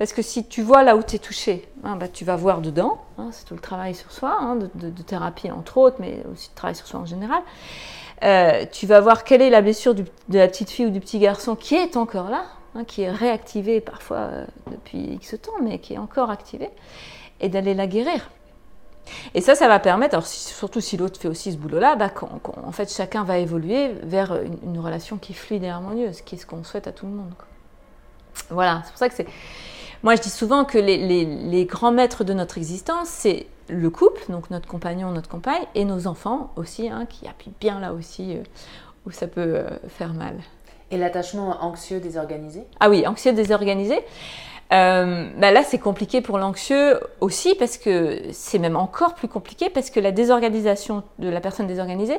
Parce 0.00 0.14
que 0.14 0.22
si 0.22 0.46
tu 0.46 0.62
vois 0.62 0.82
là 0.82 0.96
où 0.96 1.02
tu 1.02 1.16
es 1.16 1.18
touché, 1.18 1.68
hein, 1.84 1.96
bah, 1.96 2.08
tu 2.08 2.24
vas 2.24 2.34
voir 2.34 2.62
dedans. 2.62 3.02
Hein, 3.18 3.28
c'est 3.32 3.44
tout 3.44 3.52
le 3.52 3.60
travail 3.60 3.94
sur 3.94 4.10
soi, 4.12 4.34
hein, 4.40 4.56
de, 4.56 5.02
thérapie 5.02 5.50
entre 5.50 5.76
autres, 5.76 5.98
mais 6.00 6.22
aussi 6.32 6.48
de 6.48 6.54
travail 6.54 6.74
sur 6.74 6.86
soi 6.86 7.00
en 7.00 7.04
général. 7.04 7.42
Euh, 8.22 8.64
tu 8.72 8.86
vas 8.86 9.00
voir 9.00 9.24
quelle 9.24 9.42
est 9.42 9.50
la 9.50 9.60
blessure 9.60 9.94
de 9.94 10.06
la 10.30 10.48
petite 10.48 10.70
fille 10.70 10.86
ou 10.86 10.90
du 10.90 11.00
petit 11.00 11.18
garçon 11.18 11.54
qui 11.54 11.74
est 11.74 11.98
encore 11.98 12.30
là, 12.30 12.46
qui 12.84 13.02
est 13.02 13.10
réactivée 13.10 13.82
parfois 13.82 14.16
euh, 14.16 14.46
depuis 14.70 15.00
X 15.16 15.34
temps, 15.42 15.52
mais 15.62 15.78
qui 15.80 15.92
est 15.92 15.98
encore 15.98 16.30
activée, 16.30 16.70
et 17.40 17.50
d'aller 17.50 17.74
la 17.74 17.86
guérir. 17.86 18.30
Et 19.34 19.42
ça, 19.42 19.54
ça 19.54 19.68
va 19.68 19.80
permettre, 19.80 20.22
surtout 20.24 20.80
si 20.80 20.96
l'autre 20.96 21.20
fait 21.20 21.28
aussi 21.28 21.52
ce 21.52 21.58
boulot-là, 21.58 21.96
bah, 21.96 22.10
en 22.64 22.72
fait 22.72 22.90
chacun 22.90 23.22
va 23.22 23.36
évoluer 23.36 23.88
vers 24.02 24.34
une, 24.64 24.78
relation 24.78 25.18
qui 25.18 25.32
est 25.32 25.36
fluide 25.36 25.64
et 25.64 25.68
harmonieuse, 25.68 26.22
qui 26.22 26.36
est 26.36 26.38
ce 26.38 26.46
qu'on 26.46 26.64
souhaite 26.64 26.86
à 26.86 26.92
tout 26.92 27.04
le 27.04 27.12
monde. 27.12 27.34
Voilà, 28.48 28.80
c'est 28.86 28.92
pour 28.92 28.98
ça 28.98 29.10
que 29.10 29.14
c'est 29.14 29.26
moi, 30.02 30.14
je 30.16 30.22
dis 30.22 30.30
souvent 30.30 30.64
que 30.64 30.78
les, 30.78 31.64
grands 31.66 31.92
maîtres 31.92 32.24
de 32.24 32.32
notre 32.32 32.58
existence, 32.58 33.08
c'est 33.08 33.46
le 33.68 33.90
couple, 33.90 34.22
donc 34.28 34.50
notre 34.50 34.66
compagnon, 34.66 35.10
notre 35.10 35.28
compagne, 35.28 35.62
et 35.74 35.84
nos 35.84 36.06
enfants 36.06 36.52
aussi, 36.56 36.88
hein, 36.88 37.06
qui 37.08 37.28
appuient 37.28 37.52
bien 37.60 37.78
là 37.80 37.92
aussi 37.92 38.36
euh, 38.36 38.42
où 39.06 39.10
ça 39.10 39.26
peut 39.26 39.40
euh, 39.40 39.68
faire 39.88 40.14
mal. 40.14 40.34
Et 40.90 40.96
l'attachement 40.96 41.62
anxieux 41.62 42.00
désorganisé? 42.00 42.64
Ah 42.80 42.90
oui, 42.90 43.06
anxieux 43.06 43.32
désorganisé. 43.32 44.00
Euh, 44.72 45.28
bah 45.36 45.50
là, 45.50 45.62
c'est 45.62 45.78
compliqué 45.78 46.20
pour 46.20 46.38
l'anxieux 46.38 47.00
aussi 47.20 47.54
parce 47.54 47.76
que 47.76 48.22
c'est 48.32 48.58
même 48.58 48.76
encore 48.76 49.14
plus 49.14 49.28
compliqué 49.28 49.68
parce 49.68 49.90
que 49.90 50.00
la 50.00 50.12
désorganisation 50.12 51.02
de 51.18 51.28
la 51.28 51.40
personne 51.40 51.66
désorganisée, 51.66 52.18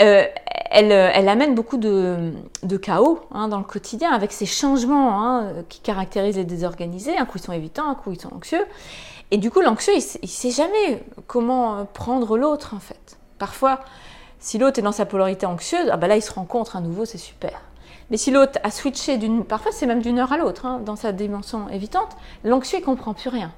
euh, 0.00 0.24
elle, 0.70 0.92
euh, 0.92 1.10
elle, 1.12 1.28
amène 1.28 1.54
beaucoup 1.54 1.76
de, 1.76 2.32
chaos 2.80 3.20
hein, 3.32 3.48
dans 3.48 3.58
le 3.58 3.64
quotidien 3.64 4.12
avec 4.12 4.32
ces 4.32 4.46
changements 4.46 5.22
hein, 5.22 5.52
qui 5.68 5.80
caractérisent 5.80 6.36
les 6.36 6.44
désorganisés. 6.44 7.16
Un 7.16 7.26
coup 7.26 7.38
ils 7.38 7.42
sont 7.42 7.52
évitants, 7.52 7.88
un 7.88 7.94
coup 7.94 8.12
ils 8.12 8.20
sont 8.20 8.32
anxieux. 8.34 8.64
Et 9.32 9.38
du 9.38 9.50
coup, 9.50 9.60
l'anxieux, 9.60 9.92
il 9.94 10.18
ne 10.22 10.28
sait 10.28 10.50
jamais 10.50 11.04
comment 11.28 11.86
prendre 11.86 12.36
l'autre 12.36 12.74
en 12.74 12.80
fait. 12.80 13.18
Parfois, 13.38 13.80
si 14.40 14.58
l'autre 14.58 14.78
est 14.78 14.82
dans 14.82 14.90
sa 14.90 15.06
polarité 15.06 15.46
anxieuse, 15.46 15.88
ah 15.92 15.96
bah 15.96 16.08
là, 16.08 16.16
il 16.16 16.22
se 16.22 16.32
rencontre 16.32 16.76
à 16.76 16.80
nouveau, 16.80 17.04
c'est 17.04 17.18
super. 17.18 17.60
Mais 18.10 18.16
si 18.16 18.32
l'autre 18.32 18.58
a 18.64 18.70
switché 18.70 19.18
d'une, 19.18 19.44
parfois 19.44 19.70
c'est 19.70 19.86
même 19.86 20.02
d'une 20.02 20.18
heure 20.18 20.32
à 20.32 20.36
l'autre, 20.36 20.66
hein, 20.66 20.80
dans 20.84 20.96
sa 20.96 21.12
dimension 21.12 21.68
évitante, 21.68 22.16
l'anxieux 22.42 22.80
ne 22.80 22.84
comprend 22.84 23.14
plus 23.14 23.28
rien. 23.28 23.52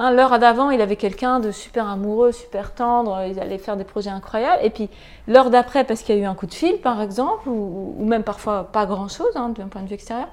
Hein, 0.00 0.12
l'heure 0.12 0.38
d'avant, 0.38 0.70
il 0.70 0.80
avait 0.80 0.94
quelqu'un 0.94 1.40
de 1.40 1.50
super 1.50 1.88
amoureux, 1.88 2.30
super 2.30 2.72
tendre, 2.72 3.24
ils 3.26 3.40
allaient 3.40 3.58
faire 3.58 3.76
des 3.76 3.82
projets 3.84 4.10
incroyables. 4.10 4.64
Et 4.64 4.70
puis 4.70 4.88
l'heure 5.26 5.50
d'après, 5.50 5.82
parce 5.82 6.02
qu'il 6.02 6.14
y 6.14 6.18
a 6.18 6.22
eu 6.22 6.24
un 6.24 6.36
coup 6.36 6.46
de 6.46 6.54
fil, 6.54 6.80
par 6.80 7.02
exemple, 7.02 7.48
ou, 7.48 7.96
même 8.04 8.22
parfois 8.22 8.64
pas 8.64 8.86
grand-chose 8.86 9.32
hein, 9.34 9.48
d'un 9.48 9.66
point 9.66 9.82
de 9.82 9.88
vue 9.88 9.94
extérieur, 9.94 10.28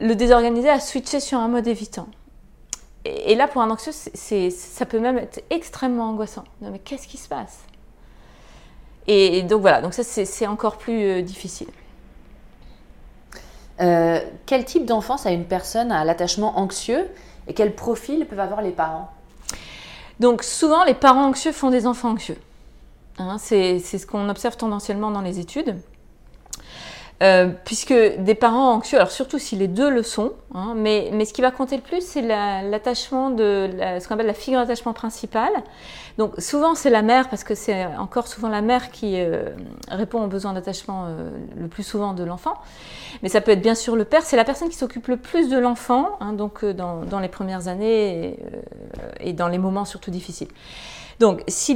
le 0.00 0.14
désorganisé 0.14 0.68
a 0.68 0.78
switché 0.78 1.18
sur 1.18 1.38
un 1.38 1.48
mode 1.48 1.66
évitant. 1.66 2.06
Et, 3.04 3.34
là, 3.34 3.48
pour 3.48 3.62
un 3.62 3.70
anxieux, 3.70 3.92
ça 3.92 4.86
peut 4.86 4.98
même 5.00 5.18
être 5.18 5.42
extrêmement 5.50 6.08
angoissant. 6.08 6.44
mais 6.60 6.78
qu'est-ce 6.78 7.08
qui 7.08 7.16
se 7.16 7.28
passe? 7.28 7.60
Et, 9.08 9.42
donc 9.42 9.60
voilà, 9.60 9.80
donc 9.80 9.94
ça 9.94 10.02
c'est 10.02 10.46
encore 10.46 10.76
plus 10.76 11.02
euh, 11.02 11.22
difficile. 11.22 11.68
Euh, 13.80 14.20
quel 14.46 14.64
type 14.64 14.86
d'enfance 14.86 15.26
a 15.26 15.30
une 15.30 15.44
personne 15.44 15.92
à 15.92 16.04
l'attachement 16.04 16.58
anxieux? 16.58 17.08
Et 17.46 17.54
quel 17.54 17.74
profil 17.74 18.26
peuvent 18.26 18.40
avoir 18.40 18.62
les 18.62 18.70
parents? 18.70 19.10
Donc 20.20 20.42
souvent, 20.42 20.84
les 20.84 20.94
parents 20.94 21.26
anxieux 21.26 21.52
font 21.52 21.70
des 21.70 21.86
enfants 21.86 22.10
anxieux. 22.10 22.38
Hein, 23.18 23.36
c'est 23.38 23.78
ce 23.78 24.06
qu'on 24.06 24.28
observe 24.28 24.56
tendanciellement 24.56 25.10
dans 25.10 25.22
les 25.22 25.38
études. 25.38 25.76
Euh, 27.22 27.48
puisque 27.64 27.94
des 27.94 28.34
parents 28.34 28.74
anxieux, 28.74 28.98
alors 28.98 29.10
surtout 29.10 29.38
si 29.38 29.56
les 29.56 29.68
deux 29.68 29.88
le 29.88 30.02
sont, 30.02 30.32
hein, 30.54 30.74
mais, 30.76 31.08
mais, 31.14 31.24
ce 31.24 31.32
qui 31.32 31.40
va 31.40 31.50
compter 31.50 31.76
le 31.76 31.82
plus, 31.82 32.02
c'est 32.02 32.20
l'attachement 32.20 33.30
de 33.30 33.70
ce 33.98 34.06
qu'on 34.06 34.14
appelle 34.14 34.26
la 34.26 34.34
figure 34.34 34.60
d'attachement 34.60 34.92
principale. 34.92 35.52
Donc 36.18 36.34
souvent 36.38 36.74
c'est 36.74 36.90
la 36.90 37.00
mère, 37.00 37.30
parce 37.30 37.42
que 37.42 37.54
c'est 37.54 37.86
encore 37.98 38.26
souvent 38.26 38.48
la 38.48 38.60
mère 38.60 38.90
qui 38.90 39.18
euh, 39.18 39.48
répond 39.88 40.22
aux 40.22 40.26
besoins 40.26 40.52
d'attachement 40.52 41.06
euh, 41.06 41.30
le 41.58 41.68
plus 41.68 41.84
souvent 41.84 42.12
de 42.12 42.22
l'enfant. 42.22 42.54
Mais 43.22 43.30
ça 43.30 43.40
peut 43.40 43.52
être 43.52 43.62
bien 43.62 43.74
sûr 43.74 43.96
le 43.96 44.04
père, 44.04 44.20
c'est 44.20 44.36
la 44.36 44.44
personne 44.44 44.68
qui 44.68 44.76
s'occupe 44.76 45.08
le 45.08 45.16
plus 45.16 45.48
de 45.48 45.56
l'enfant, 45.56 46.18
hein, 46.20 46.34
donc 46.34 46.66
dans, 46.66 47.00
dans, 47.00 47.20
les 47.20 47.28
premières 47.28 47.68
années 47.68 48.36
et, 49.20 49.30
et 49.30 49.32
dans 49.32 49.48
les 49.48 49.58
moments 49.58 49.86
surtout 49.86 50.10
difficiles. 50.10 50.48
Donc, 51.18 51.42
si 51.48 51.74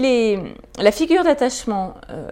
la 0.78 0.92
figure 0.92 1.24
d'attachement 1.24 1.94
euh, 2.10 2.28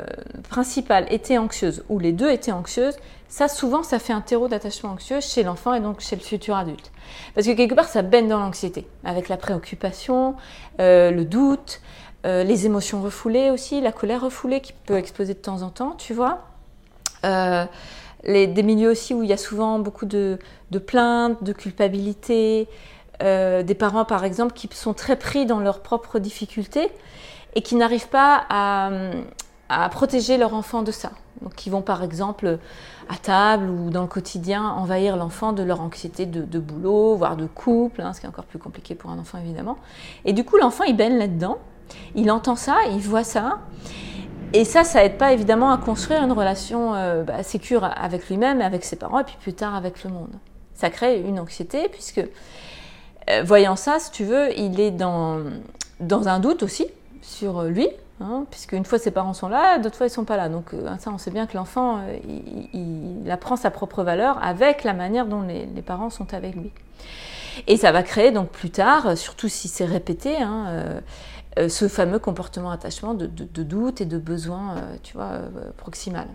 principale 0.49 1.07
était 1.11 1.39
anxieuse 1.39 1.83
ou 1.89 1.99
les 1.99 2.13
deux 2.13 2.31
étaient 2.31 2.53
anxieuses, 2.53 2.97
ça 3.29 3.49
souvent 3.49 3.83
ça 3.83 3.99
fait 3.99 4.13
un 4.13 4.21
terreau 4.21 4.49
d'attachement 4.49 4.91
anxieux 4.91 5.21
chez 5.21 5.43
l'enfant 5.43 5.75
et 5.75 5.81
donc 5.81 6.01
chez 6.01 6.17
le 6.17 6.23
futur 6.23 6.57
adulte. 6.57 6.93
Parce 7.35 7.47
que 7.47 7.53
quelque 7.53 7.75
part 7.75 7.89
ça 7.89 8.03
baigne 8.03 8.29
dans 8.29 8.39
l'anxiété, 8.39 8.87
avec 9.05 9.29
la 9.29 9.39
préoccupation, 9.39 10.35
euh, 10.81 11.11
le 11.11 11.25
doute, 11.25 11.81
euh, 12.27 12.45
les 12.45 12.67
émotions 12.67 13.01
refoulées 13.01 13.51
aussi, 13.51 13.81
la 13.81 13.93
colère 13.93 14.23
refoulée 14.23 14.61
qui 14.61 14.73
peut 14.73 14.97
exploser 14.97 15.35
de 15.35 15.39
temps 15.39 15.63
en 15.63 15.71
temps, 15.71 15.95
tu 15.97 16.13
vois. 16.13 16.41
des 17.23 18.63
milieux 18.63 18.91
aussi 18.91 19.15
où 19.15 19.23
il 19.23 19.31
y 19.31 19.33
a 19.33 19.39
souvent 19.39 19.79
beaucoup 19.79 20.07
de, 20.07 20.39
de 20.71 20.79
plaintes, 20.79 21.43
de 21.43 21.53
culpabilité, 21.53 22.69
euh, 23.23 23.63
des 23.63 23.75
parents 23.75 24.05
par 24.05 24.25
exemple 24.25 24.53
qui 24.53 24.69
sont 24.73 24.95
très 24.95 25.17
pris 25.17 25.47
dans 25.47 25.61
leurs 25.61 25.81
propres 25.81 26.19
difficultés 26.19 26.89
et 27.55 27.63
qui 27.63 27.75
n'arrivent 27.75 28.09
pas 28.09 28.45
à, 28.49 29.89
protéger 29.91 30.39
leur 30.39 30.55
enfant 30.55 30.83
de 30.83 30.93
ça. 30.93 31.11
Donc 31.43 31.55
qui 31.55 31.71
vont 31.71 31.83
par 31.83 32.03
exemple 32.03 32.59
à 33.09 33.17
table 33.17 33.69
ou 33.71 33.91
dans 33.91 34.03
le 34.03 34.09
quotidien 34.09 34.65
envahir 34.65 35.17
l'enfant 35.17 35.53
de 35.53 35.63
leur 35.63 35.81
anxiété 35.81 36.27
de, 36.27 36.59
boulot, 36.59 37.17
voire 37.17 37.37
de 37.37 37.47
couple, 37.47 38.01
hein, 38.01 38.13
ce 38.13 38.21
qui 38.21 38.27
est 38.27 38.29
encore 38.29 38.45
plus 38.45 38.59
compliqué 38.59 38.95
pour 38.95 39.11
un 39.11 39.19
enfant 39.19 39.39
évidemment. 39.39 39.77
Et 40.25 40.33
du 40.33 40.45
coup 40.45 40.57
l'enfant 40.57 40.85
il 40.85 40.97
baigne 40.97 41.19
là-dedans, 41.19 41.59
il 42.15 42.31
entend 42.31 42.57
ça, 42.57 42.77
il 42.91 43.01
voit 43.01 43.25
ça. 43.25 43.59
Et 44.55 44.65
ça, 44.65 44.83
ça 44.83 45.05
aide 45.05 45.19
pas 45.19 45.33
évidemment 45.33 45.73
à 45.73 45.77
construire 45.77 46.23
une 46.23 46.33
relation 46.33 46.95
euh, 46.95 47.23
bah, 47.23 47.43
sécure 47.43 47.85
avec 47.85 48.29
lui-même, 48.29 48.63
avec 48.63 48.83
ses 48.83 48.97
parents, 48.97 49.21
et 49.21 49.25
puis 49.25 49.37
plus 49.41 49.53
tard 49.53 49.75
avec 49.75 50.03
le 50.05 50.11
monde. 50.11 50.33
Ça 50.75 50.89
crée 50.89 51.21
une 51.21 51.39
anxiété, 51.39 51.89
puisque 51.91 52.23
euh, 53.31 53.43
voyant 53.43 53.77
ça, 53.77 53.99
si 53.99 54.11
tu 54.11 54.25
veux, 54.25 54.57
il 54.59 54.81
est 54.81 54.91
dans, 54.91 55.43
dans 56.01 56.29
un 56.29 56.39
doute 56.41 56.63
aussi 56.63 56.87
sur 57.23 57.63
lui, 57.65 57.89
Hein, 58.21 58.47
puisque 58.51 58.73
une 58.73 58.85
fois 58.85 58.99
ses 58.99 59.13
parents 59.13 59.33
sont 59.33 59.49
là, 59.49 59.79
d'autres 59.79 59.97
fois 59.97 60.07
ils 60.07 60.11
sont 60.11 60.25
pas 60.25 60.37
là. 60.37 60.49
Donc 60.49 60.75
ça, 60.99 61.11
on 61.13 61.19
sait 61.19 61.31
bien 61.31 61.47
que 61.47 61.57
l'enfant, 61.57 62.01
il, 62.75 63.31
apprend 63.31 63.57
sa 63.57 63.71
propre 63.71 64.03
valeur 64.03 64.43
avec 64.43 64.83
la 64.83 64.93
manière 64.93 65.27
dont 65.27 65.43
les, 65.43 65.83
parents 65.83 66.11
sont 66.11 66.35
avec 66.35 66.57
lui. 66.57 66.73
Et 67.69 67.77
ça 67.77 67.93
va 67.93 68.03
créer 68.03 68.33
donc 68.33 68.51
plus 68.51 68.71
tard, 68.71 69.17
surtout 69.17 69.49
si 69.49 69.69
c'est 69.69 69.85
répété, 69.85 70.37
hein, 70.39 71.01
ce 71.69 71.87
fameux 71.87 72.19
comportement 72.19 72.71
attachement 72.71 73.15
de, 73.15 73.27
doute 73.27 74.01
et 74.01 74.07
de 74.07 74.19
besoin, 74.19 74.77
tu 75.05 75.15
vois, 75.15 75.43
proximal. 75.77 76.27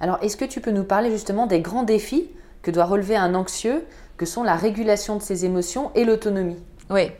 Alors, 0.00 0.18
est-ce 0.22 0.38
que 0.38 0.46
tu 0.46 0.62
peux 0.62 0.70
nous 0.70 0.84
parler 0.84 1.10
justement 1.10 1.46
des 1.46 1.60
grands 1.60 1.82
défis 1.82 2.30
que 2.62 2.70
doit 2.70 2.84
relever 2.84 3.16
un 3.16 3.34
anxieux, 3.34 3.86
que 4.16 4.26
sont 4.26 4.42
la 4.42 4.54
régulation 4.54 5.16
de 5.16 5.22
ses 5.22 5.44
émotions 5.44 5.90
et 5.94 6.04
l'autonomie 6.04 6.62
Oui. 6.90 7.10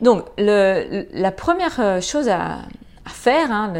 Donc, 0.00 0.24
la 0.38 1.32
première 1.32 1.78
euh, 1.80 2.00
chose 2.00 2.28
à, 2.28 2.62
faire, 3.06 3.52
hein, 3.52 3.72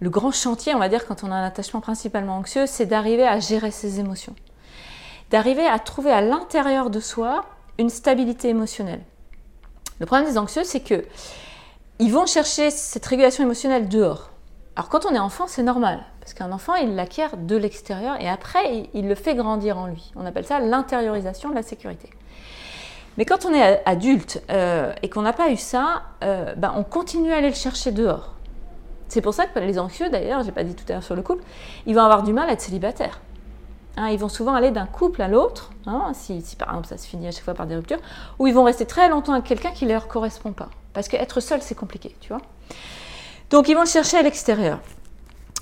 le, 0.00 0.10
grand 0.10 0.32
chantier, 0.32 0.74
on 0.74 0.78
va 0.78 0.88
dire, 0.88 1.06
quand 1.06 1.22
on 1.22 1.30
a 1.30 1.34
un 1.34 1.44
attachement 1.44 1.80
principalement 1.80 2.36
anxieux, 2.36 2.66
c'est 2.66 2.86
d'arriver 2.86 3.26
à 3.26 3.38
gérer 3.38 3.70
ses 3.70 4.00
émotions. 4.00 4.34
D'arriver 5.30 5.66
à 5.66 5.78
trouver 5.78 6.10
à 6.10 6.20
l'intérieur 6.20 6.90
de 6.90 6.98
soi 6.98 7.44
une 7.78 7.90
stabilité 7.90 8.48
émotionnelle. 8.48 9.02
Le 10.00 10.06
problème 10.06 10.28
des 10.28 10.38
anxieux, 10.38 10.64
c'est 10.64 10.80
que 10.80 11.04
ils 12.00 12.12
vont 12.12 12.26
chercher 12.26 12.70
cette 12.70 13.06
régulation 13.06 13.44
émotionnelle 13.44 13.88
dehors. 13.88 14.31
Alors 14.74 14.88
quand 14.88 15.04
on 15.04 15.14
est 15.14 15.18
enfant, 15.18 15.46
c'est 15.46 15.62
normal, 15.62 16.00
parce 16.20 16.32
qu'un 16.32 16.50
enfant, 16.50 16.74
il 16.76 16.94
l'acquiert 16.94 17.36
de 17.36 17.56
l'extérieur 17.56 18.18
et 18.20 18.28
après, 18.28 18.88
il, 18.94 19.06
le 19.06 19.14
fait 19.14 19.34
grandir 19.34 19.76
en 19.76 19.86
lui. 19.86 20.12
On 20.16 20.24
appelle 20.24 20.46
ça 20.46 20.60
l'intériorisation 20.60 21.50
de 21.50 21.54
la 21.54 21.62
sécurité. 21.62 22.08
Mais 23.18 23.26
quand 23.26 23.44
on 23.44 23.52
est 23.52 23.82
adulte 23.84 24.42
euh, 24.50 24.94
et 25.02 25.10
qu'on 25.10 25.20
n'a 25.22 25.34
pas 25.34 25.50
eu 25.50 25.58
ça, 25.58 26.04
euh, 26.24 26.54
ben, 26.54 26.72
on 26.74 26.84
continue 26.84 27.32
à 27.32 27.36
aller 27.36 27.50
le 27.50 27.54
chercher 27.54 27.92
dehors. 27.92 28.32
C'est 29.08 29.20
pour 29.20 29.34
ça 29.34 29.44
que 29.44 29.58
les 29.58 29.78
anxieux, 29.78 30.08
d'ailleurs, 30.08 30.42
j'ai 30.42 30.52
pas 30.52 30.64
dit 30.64 30.74
tout 30.74 30.84
à 30.88 30.94
l'heure 30.94 31.02
sur 31.02 31.14
le 31.14 31.20
couple, 31.20 31.44
ils 31.84 31.94
vont 31.94 32.00
avoir 32.00 32.22
du 32.22 32.32
mal 32.32 32.48
à 32.48 32.52
être 32.52 32.62
célibataires. 32.62 33.20
Hein, 33.98 34.08
ils 34.08 34.18
vont 34.18 34.30
souvent 34.30 34.54
aller 34.54 34.70
d'un 34.70 34.86
couple 34.86 35.20
à 35.20 35.28
l'autre, 35.28 35.70
hein, 35.84 36.12
si, 36.14 36.40
si, 36.40 36.56
par 36.56 36.68
exemple 36.68 36.86
ça 36.86 36.96
se 36.96 37.06
finit 37.06 37.28
à 37.28 37.30
chaque 37.30 37.44
fois 37.44 37.52
par 37.52 37.66
des 37.66 37.76
ruptures, 37.76 38.00
ou 38.38 38.46
ils 38.46 38.54
vont 38.54 38.64
rester 38.64 38.86
très 38.86 39.10
longtemps 39.10 39.34
avec 39.34 39.44
quelqu'un 39.44 39.72
qui 39.72 39.84
ne 39.84 39.92
leur 39.92 40.08
correspond 40.08 40.52
pas. 40.52 40.70
Parce 40.94 41.08
qu'être 41.08 41.40
seul, 41.40 41.60
c'est 41.60 41.74
compliqué, 41.74 42.16
tu 42.20 42.30
vois. 42.30 42.40
Donc 43.52 43.68
ils 43.68 43.74
vont 43.74 43.82
le 43.82 43.86
chercher 43.86 44.16
à 44.16 44.22
l'extérieur. 44.22 44.80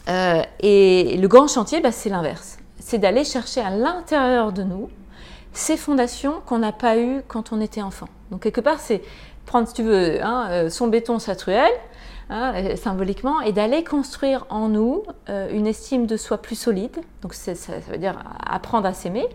Euh, 0.08 0.42
et 0.60 1.16
le 1.16 1.26
grand 1.26 1.48
chantier, 1.48 1.80
bah, 1.80 1.90
c'est 1.90 2.08
l'inverse. 2.08 2.58
C'est 2.78 2.98
d'aller 2.98 3.24
chercher 3.24 3.60
à 3.60 3.70
l'intérieur 3.70 4.52
de 4.52 4.62
nous 4.62 4.88
ces 5.52 5.76
fondations 5.76 6.34
qu'on 6.46 6.58
n'a 6.58 6.70
pas 6.70 6.96
eues 6.96 7.22
quand 7.26 7.52
on 7.52 7.60
était 7.60 7.82
enfant. 7.82 8.06
Donc 8.30 8.42
quelque 8.44 8.60
part, 8.60 8.78
c'est 8.78 9.02
prendre, 9.44 9.66
si 9.66 9.74
tu 9.74 9.82
veux, 9.82 10.24
hein, 10.24 10.46
euh, 10.50 10.70
son 10.70 10.86
béton 10.86 11.18
satruel, 11.18 11.72
hein, 12.30 12.52
euh, 12.54 12.76
symboliquement, 12.76 13.40
et 13.40 13.50
d'aller 13.50 13.82
construire 13.82 14.46
en 14.50 14.68
nous 14.68 15.02
une 15.28 15.66
estime 15.66 16.06
de 16.06 16.16
soi 16.16 16.38
plus 16.38 16.54
solide. 16.54 16.96
Donc 17.22 17.34
ça, 17.34 17.52
veut 17.90 17.98
dire 17.98 18.22
apprendre 18.46 18.86
à 18.86 18.94
s'aimer, 18.94 19.26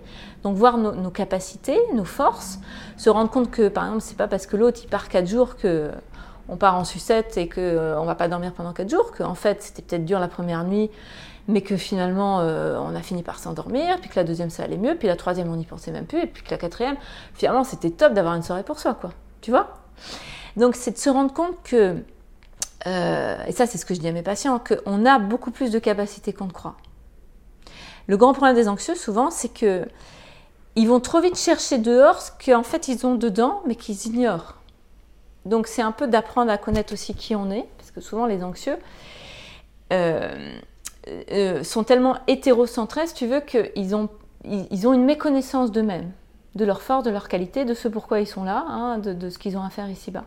donc 0.43 0.55
voir 0.55 0.77
nos, 0.77 0.93
nos, 0.93 1.11
capacités, 1.11 1.77
nos 1.93 2.05
forces, 2.05 2.59
se 2.95 3.09
rendre 3.09 3.29
compte 3.29 3.51
que, 3.51 3.67
par 3.67 3.83
exemple, 3.83 4.01
c'est 4.01 4.17
pas 4.17 4.29
parce 4.29 4.47
que 4.47 4.55
l'autre 4.55 4.79
il 4.81 4.87
part 4.87 5.09
quatre 5.09 5.27
jours 5.27 5.57
que 5.57 5.91
on 6.49 6.57
part 6.57 6.75
en 6.75 6.83
sucette 6.83 7.37
et 7.37 7.47
qu'on 7.47 7.61
euh, 7.61 7.99
ne 7.99 8.05
va 8.05 8.15
pas 8.15 8.27
dormir 8.27 8.53
pendant 8.53 8.73
4 8.73 8.89
jours, 8.89 9.11
qu'en 9.11 9.35
fait 9.35 9.61
c'était 9.61 9.81
peut-être 9.81 10.05
dur 10.05 10.19
la 10.19 10.27
première 10.27 10.63
nuit, 10.63 10.89
mais 11.47 11.61
que 11.61 11.77
finalement 11.77 12.39
euh, 12.41 12.77
on 12.79 12.95
a 12.95 13.01
fini 13.01 13.23
par 13.23 13.39
s'endormir, 13.39 13.99
puis 13.99 14.09
que 14.09 14.15
la 14.15 14.23
deuxième 14.23 14.49
ça 14.49 14.63
allait 14.63 14.77
mieux, 14.77 14.95
puis 14.95 15.07
la 15.07 15.15
troisième 15.15 15.51
on 15.51 15.55
n'y 15.55 15.65
pensait 15.65 15.91
même 15.91 16.05
plus, 16.05 16.21
et 16.21 16.27
puis 16.27 16.43
que 16.43 16.51
la 16.51 16.57
quatrième, 16.57 16.97
finalement 17.33 17.63
c'était 17.63 17.89
top 17.89 18.13
d'avoir 18.13 18.35
une 18.35 18.43
soirée 18.43 18.63
pour 18.63 18.79
soi, 18.79 18.93
quoi. 18.93 19.11
Tu 19.41 19.51
vois? 19.51 19.75
Donc 20.57 20.75
c'est 20.75 20.91
de 20.91 20.97
se 20.97 21.09
rendre 21.09 21.33
compte 21.33 21.61
que, 21.63 21.97
euh, 22.87 23.37
et 23.47 23.51
ça 23.51 23.65
c'est 23.65 23.77
ce 23.77 23.85
que 23.85 23.93
je 23.93 23.99
dis 23.99 24.07
à 24.07 24.11
mes 24.11 24.23
patients, 24.23 24.59
qu'on 24.59 25.05
a 25.05 25.19
beaucoup 25.19 25.51
plus 25.51 25.71
de 25.71 25.79
capacités 25.79 26.33
qu'on 26.33 26.45
ne 26.45 26.51
croit. 26.51 26.75
Le 28.07 28.17
grand 28.17 28.33
problème 28.33 28.55
des 28.55 28.67
anxieux 28.67 28.95
souvent 28.95 29.31
c'est 29.31 29.49
que 29.49 29.87
ils 30.75 30.87
vont 30.87 30.99
trop 30.99 31.21
vite 31.21 31.37
chercher 31.37 31.77
dehors 31.77 32.21
ce 32.21 32.31
qu'en 32.45 32.63
fait 32.63 32.87
ils 32.87 33.05
ont 33.05 33.15
dedans, 33.15 33.61
mais 33.65 33.75
qu'ils 33.75 34.07
ignorent. 34.07 34.55
Donc 35.45 35.67
c'est 35.67 35.81
un 35.81 35.91
peu 35.91 36.07
d'apprendre 36.07 36.51
à 36.51 36.57
connaître 36.57 36.93
aussi 36.93 37.13
qui 37.13 37.35
on 37.35 37.51
est, 37.51 37.67
parce 37.77 37.91
que 37.91 38.01
souvent 38.01 38.25
les 38.25 38.43
anxieux 38.43 38.77
euh, 39.93 40.55
euh, 41.31 41.63
sont 41.63 41.83
tellement 41.83 42.17
hétérocentrés, 42.27 43.07
si 43.07 43.13
tu 43.13 43.27
veux, 43.27 43.41
qu'ils 43.41 43.95
ont, 43.95 44.09
ils, 44.43 44.87
ont 44.87 44.93
une 44.93 45.05
méconnaissance 45.05 45.71
d'eux-mêmes, 45.71 46.11
de 46.55 46.65
leur 46.65 46.81
force, 46.81 47.03
de 47.03 47.11
leur 47.11 47.27
qualité, 47.27 47.63
de 47.63 47.75
ce 47.75 47.87
pourquoi 47.87 48.19
ils 48.19 48.27
sont 48.27 48.43
là, 48.43 48.65
hein, 48.67 48.97
de, 48.97 49.29
ce 49.29 49.37
qu'ils 49.37 49.55
ont 49.55 49.63
à 49.63 49.69
faire 49.69 49.89
ici-bas. 49.89 50.25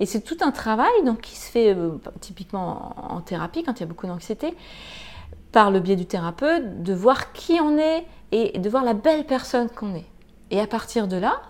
Et 0.00 0.06
c'est 0.06 0.20
tout 0.20 0.38
un 0.40 0.50
travail 0.50 0.90
donc, 1.04 1.20
qui 1.20 1.36
se 1.36 1.48
fait 1.48 1.72
euh, 1.74 1.92
typiquement 2.20 2.94
en, 2.96 3.20
thérapie, 3.20 3.62
quand 3.62 3.74
il 3.78 3.80
y 3.80 3.84
a 3.84 3.86
beaucoup 3.86 4.08
d'anxiété, 4.08 4.54
par 5.52 5.70
le 5.70 5.78
biais 5.78 5.96
du 5.96 6.06
thérapeute, 6.06 6.82
de 6.82 6.92
voir 6.92 7.32
qui 7.32 7.60
on 7.60 7.78
est 7.78 8.04
et 8.32 8.58
de 8.58 8.68
voir 8.68 8.84
la 8.84 8.94
belle 8.94 9.24
personne 9.24 9.68
qu'on 9.70 9.94
est. 9.94 10.06
Et 10.50 10.60
à 10.60 10.66
partir 10.66 11.06
de 11.06 11.16
là, 11.16 11.40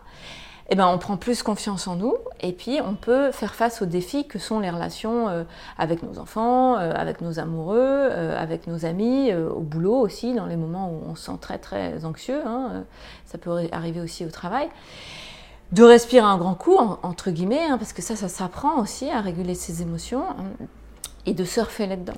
eh 0.71 0.75
ben, 0.75 0.87
on 0.87 0.99
prend 0.99 1.17
plus 1.17 1.43
confiance 1.43 1.89
en 1.89 1.97
nous 1.97 2.15
et 2.41 2.53
puis 2.53 2.79
on 2.85 2.95
peut 2.95 3.33
faire 3.33 3.55
face 3.55 3.81
aux 3.81 3.87
défis 3.87 4.27
que 4.27 4.39
sont 4.39 4.61
les 4.61 4.69
relations 4.69 5.29
euh, 5.29 5.45
avec 5.79 6.03
nos 6.03 6.19
enfants, 6.19 6.77
euh, 6.77 6.93
avec 6.95 7.23
nos 7.23 7.39
amoureux, 7.39 7.79
euh, 7.79 8.39
avec 8.39 8.67
nos 8.67 8.85
amis, 8.85 9.33
au 9.33 9.61
boulot 9.61 9.97
aussi, 9.97 10.35
dans 10.35 10.45
les 10.45 10.57
moments 10.57 10.91
où 10.91 11.11
on 11.11 11.15
se 11.15 11.25
sent 11.25 11.39
très 11.41 11.57
très 11.57 12.05
anxieux. 12.05 12.43
Hein, 12.47 12.85
ça 13.25 13.39
peut 13.39 13.51
arriver 13.73 14.01
aussi 14.03 14.27
au 14.27 14.31
travail. 14.31 14.69
De 15.73 15.83
respirer 15.83 16.25
un 16.25 16.37
grand 16.37 16.55
coup, 16.55 16.77
entre 16.77 17.31
guillemets, 17.31 17.65
hein, 17.65 17.79
parce 17.79 17.95
que 17.95 18.03
ça, 18.03 18.15
ça 18.15 18.29
s'apprend 18.29 18.79
aussi 18.81 19.11
à 19.11 19.21
réguler 19.21 19.55
ses 19.55 19.81
émotions 19.81 20.25
hein, 20.31 20.67
et 21.25 21.33
de 21.33 21.45
surfer 21.45 21.87
là-dedans. 21.87 22.17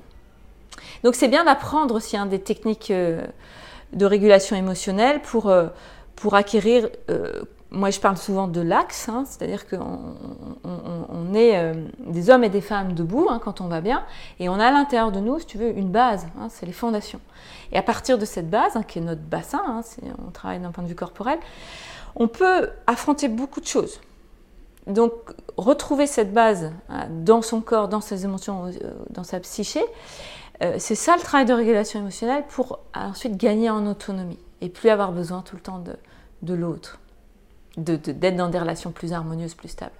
Donc 1.03 1.15
c'est 1.15 1.27
bien 1.29 1.45
d'apprendre 1.45 1.95
aussi 1.95 2.17
des 2.27 2.39
techniques 2.39 2.91
de 2.91 4.05
régulation 4.05 4.55
émotionnelle 4.55 5.21
pour, 5.21 5.51
pour 6.21 6.35
acquérir 6.35 6.87
moi, 7.71 7.89
je 7.89 8.01
parle 8.01 8.17
souvent 8.17 8.49
de 8.49 8.59
l'axe, 8.59 9.07
hein, 9.07 9.23
c'est-à-dire 9.25 9.67
qu'on 9.67 10.15
on, 10.65 11.33
est 11.33 11.57
euh, 11.57 11.73
des 11.99 12.29
hommes 12.29 12.43
et 12.43 12.49
des 12.49 12.59
femmes 12.59 12.93
debout 12.93 13.27
hein, 13.29 13.39
quand 13.41 13.61
on 13.61 13.67
va 13.67 13.79
bien, 13.79 14.03
et 14.41 14.49
on 14.49 14.55
a 14.55 14.65
à 14.65 14.71
l'intérieur 14.71 15.13
de 15.13 15.21
nous, 15.21 15.39
si 15.39 15.45
tu 15.45 15.57
veux, 15.57 15.69
une 15.69 15.89
base, 15.89 16.27
hein, 16.37 16.47
c'est 16.49 16.65
les 16.65 16.73
fondations. 16.73 17.21
Et 17.71 17.77
à 17.77 17.81
partir 17.81 18.17
de 18.17 18.25
cette 18.25 18.49
base, 18.49 18.77
qui 18.89 18.99
est 18.99 19.01
notre 19.01 19.21
bassin, 19.21 19.81
on 20.27 20.31
travaille 20.31 20.59
d'un 20.59 20.71
point 20.71 20.83
de 20.83 20.89
vue 20.89 20.95
corporel, 20.95 21.39
on 22.15 22.27
peut 22.27 22.69
affronter 22.87 23.29
beaucoup 23.29 23.61
de 23.61 23.67
choses. 23.67 24.01
Donc, 24.85 25.13
retrouver 25.55 26.07
cette 26.07 26.33
base 26.33 26.73
dans 27.09 27.41
son 27.41 27.61
corps, 27.61 27.87
dans 27.87 28.01
ses 28.01 28.25
émotions, 28.25 28.65
euh, 28.65 28.91
dans 29.11 29.23
sa 29.23 29.39
psyché, 29.39 29.81
euh, 30.61 30.75
c'est 30.77 30.95
ça 30.95 31.15
le 31.15 31.21
travail 31.21 31.45
de 31.45 31.53
régulation 31.53 32.01
émotionnelle 32.01 32.43
pour 32.49 32.79
ensuite 32.93 33.37
gagner 33.37 33.69
en 33.69 33.87
autonomie 33.87 34.39
et 34.59 34.67
plus 34.67 34.89
avoir 34.89 35.13
besoin 35.13 35.41
tout 35.41 35.55
le 35.55 35.61
temps 35.61 35.79
de 35.79 35.95
l'autre 36.47 36.99
d'être 37.77 38.35
dans 38.35 38.49
des 38.49 38.59
relations 38.59 38.91
plus 38.91 39.13
harmonieuses, 39.13 39.53
plus 39.53 39.69
stables. 39.69 39.91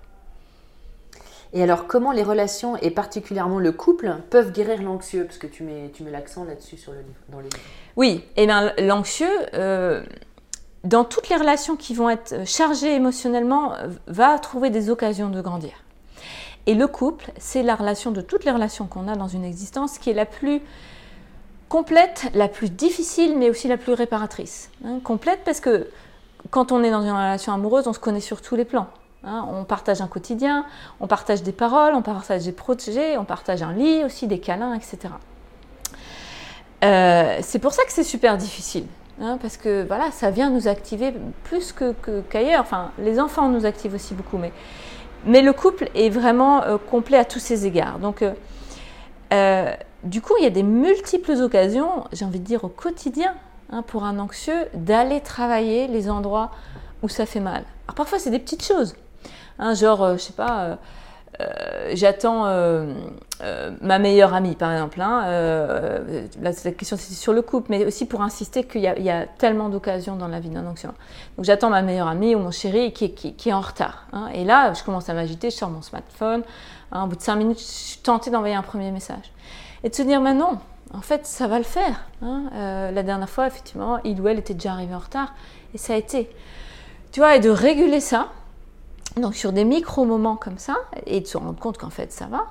Et 1.54 1.62
alors, 1.62 1.88
comment 1.88 2.12
les 2.12 2.24
relations, 2.24 2.78
et 2.78 2.92
particulièrement 2.92 3.60
le 3.60 3.72
couple, 3.72 4.16
peuvent 4.30 4.52
guérir 4.52 4.82
l'anxieux? 4.82 5.26
Parce 5.26 5.38
que 5.38 5.48
tu 5.48 5.64
mets, 5.64 5.92
tu 5.94 6.04
mets 6.04 6.12
l'accent 6.12 6.46
là-dessus 6.46 6.78
sur 6.78 6.94
le, 6.94 7.00
dans 7.30 7.40
le 7.40 7.44
livre. 7.44 7.58
Oui, 7.98 8.24
et 8.38 8.46
bien 8.46 8.74
l'anxieux, 8.80 9.32
euh, 9.54 10.02
dans 10.86 11.04
toutes 11.04 11.28
les 11.30 11.36
relations 11.36 11.76
qui 11.76 11.94
vont 11.94 12.10
être 12.10 12.48
chargées 12.48 12.96
émotionnellement, 12.96 13.74
va 14.08 14.40
trouver 14.40 14.70
des 14.70 14.90
occasions 14.90 15.30
de 15.30 15.42
grandir. 15.42 15.74
Et 16.68 16.74
le 16.74 16.88
couple, 16.88 17.32
c'est 17.38 17.64
la 17.64 17.76
relation 17.76 18.12
de 18.12 18.22
toutes 18.22 18.46
les 18.46 18.52
relations 18.52 18.86
qu'on 18.88 19.08
a 19.08 19.16
dans 19.16 19.28
une 19.28 19.44
existence 19.44 19.98
qui 19.98 20.10
est 20.10 20.14
la 20.14 20.26
plus 20.26 20.62
complète, 21.68 22.28
la 22.34 22.48
plus 22.48 22.70
difficile, 22.70 23.38
mais 23.38 23.50
aussi 23.50 23.68
la 23.68 23.78
plus 23.78 23.94
réparatrice. 23.94 24.70
Hein, 24.86 25.00
complète 25.04 25.40
parce 25.44 25.60
que 25.60 25.88
quand 26.50 26.72
on 26.72 26.84
est 26.84 26.92
dans 26.92 27.04
une 27.04 27.12
relation 27.12 27.54
amoureuse, 27.54 27.88
on 27.88 27.94
se 27.94 28.00
connaît 28.00 28.20
sur 28.20 28.42
tous 28.42 28.56
les 28.56 28.66
plans. 28.66 28.88
Hein. 29.24 29.46
on 29.52 29.66
partage 29.66 30.02
un 30.02 30.08
quotidien, 30.08 30.66
on 31.00 31.06
partage 31.06 31.44
des 31.44 31.52
paroles, 31.52 31.94
on 31.94 32.02
partage 32.02 32.44
des 32.44 32.52
protégés, 32.52 33.20
on 33.20 33.24
partage 33.24 33.62
un 33.62 33.72
lit 33.72 34.04
aussi, 34.04 34.26
des 34.26 34.40
câlins, 34.40 34.74
etc. 34.74 35.14
Euh, 36.84 37.38
c'est 37.42 37.60
pour 37.60 37.72
ça 37.72 37.84
que 37.84 37.92
c'est 37.92 38.04
super 38.04 38.38
difficile. 38.38 38.86
Hein, 39.22 39.38
parce 39.40 39.58
que 39.58 39.86
voilà, 39.86 40.10
ça 40.10 40.32
vient 40.32 40.50
nous 40.50 40.68
activer 40.68 41.14
plus 41.44 41.76
qu'ailleurs. 42.30 42.62
enfin, 42.62 42.92
les 42.98 43.20
enfants 43.20 43.50
nous 43.50 43.68
activent 43.68 43.94
aussi 43.94 44.16
beaucoup, 44.16 44.38
mais, 44.38 44.52
mais 45.26 45.44
le 45.44 45.54
couple 45.54 45.90
est 45.94 46.10
vraiment 46.10 46.64
euh, 46.64 46.78
complet 46.80 47.18
à 47.18 47.26
tous 47.26 47.38
ces 47.38 47.68
égards. 47.68 48.00
Donc, 48.00 48.26
euh, 49.34 49.74
du 50.04 50.22
coup, 50.22 50.34
il 50.40 50.44
y 50.44 50.48
a 50.48 50.52
des 50.52 50.64
multiples 50.64 51.34
occasions, 51.34 52.06
j'ai 52.12 52.26
envie 52.26 52.40
de 52.40 52.46
dire 52.46 52.64
au 52.64 52.70
quotidien, 52.70 53.36
Hein, 53.74 53.84
pour 53.84 54.04
un 54.04 54.20
anxieux 54.20 54.68
d'aller 54.74 55.22
travailler 55.22 55.88
les 55.88 56.10
endroits 56.10 56.52
où 57.04 57.08
ça 57.08 57.26
fait 57.26 57.40
mal. 57.40 57.64
Alors 57.86 57.96
parfois 57.96 58.20
c'est 58.20 58.30
des 58.30 58.40
petites 58.40 58.66
choses, 58.66 58.96
hein, 59.60 59.74
genre, 59.76 60.00
je 60.00 60.04
euh, 60.04 60.18
je 60.18 60.22
sais 60.24 60.34
pas, 60.34 60.78
euh, 61.40 61.92
j'attends 61.94 62.44
ma 63.82 63.98
meilleure 63.98 64.34
amie, 64.34 64.56
par 64.56 64.74
exemple. 64.74 65.00
Hein, 65.00 65.24
la 66.42 66.52
question 66.54 66.98
c'est 66.98 67.14
sur 67.14 67.32
le 67.32 67.42
couple, 67.42 67.68
mais 67.70 67.86
aussi 67.86 68.06
pour 68.06 68.22
insister 68.22 68.66
qu'il 68.66 68.82
y, 68.82 69.10
a 69.10 69.26
tellement 69.26 69.70
d'occasions 69.70 70.18
dans 70.18 70.28
la 70.28 70.42
vie 70.42 70.50
d'un 70.50 70.68
anxieux. 70.68 70.90
Donc 71.38 71.46
j'attends 71.46 71.70
ma 71.70 71.82
meilleure 71.82 72.10
amie 72.10 72.36
ou 72.36 72.40
mon 72.40 72.52
chéri 72.52 72.92
qui, 72.92 73.06
est 73.06 73.54
en 73.54 73.62
retard. 73.62 74.06
Et 74.34 74.44
là, 74.44 74.74
je 74.74 74.84
commence 74.84 75.08
à 75.08 75.14
m'agiter, 75.14 75.50
je 75.50 75.56
sors 75.56 75.70
mon 75.70 75.82
smartphone. 75.82 76.44
Au 76.94 77.08
bout 77.08 77.16
de 77.16 77.22
cinq 77.22 77.38
minutes, 77.38 77.60
je 77.60 77.64
suis 77.64 78.02
tentée 78.02 78.32
d'envoyer 78.32 78.56
un 78.56 78.64
premier 78.64 78.92
message. 78.92 79.32
Et 79.84 79.90
de 79.90 79.96
se 79.96 80.04
dire, 80.04 80.20
mais 80.20 80.34
non, 80.34 80.60
en 80.94 81.02
fait, 81.02 81.26
ça 81.26 81.48
va 81.48 81.58
le 81.58 81.64
faire. 81.64 82.06
la 82.22 83.04
dernière 83.04 83.30
fois, 83.30 83.48
effectivement, 83.48 84.00
il 84.04 84.20
ou 84.20 84.28
elle 84.28 84.40
était 84.40 84.54
déjà 84.54 84.74
arrivé 84.74 84.94
en 84.94 85.00
retard. 85.00 85.34
Et 85.74 85.78
ça 85.78 85.94
a 85.94 85.98
été. 85.98 86.30
Tu 87.12 87.20
vois, 87.20 87.36
et 87.36 87.40
de 87.40 87.50
réguler 87.50 88.00
ça, 88.00 88.30
donc 89.18 89.36
sur 89.36 89.52
des 89.52 89.66
micro-moments 89.66 90.38
comme 90.38 90.58
ça, 90.58 90.78
et 91.06 91.20
de 91.20 91.28
se 91.28 91.38
rendre 91.38 91.60
compte 91.60 91.78
qu'en 91.78 91.90
fait 91.90 92.12
ça 92.12 92.28
va, 92.28 92.48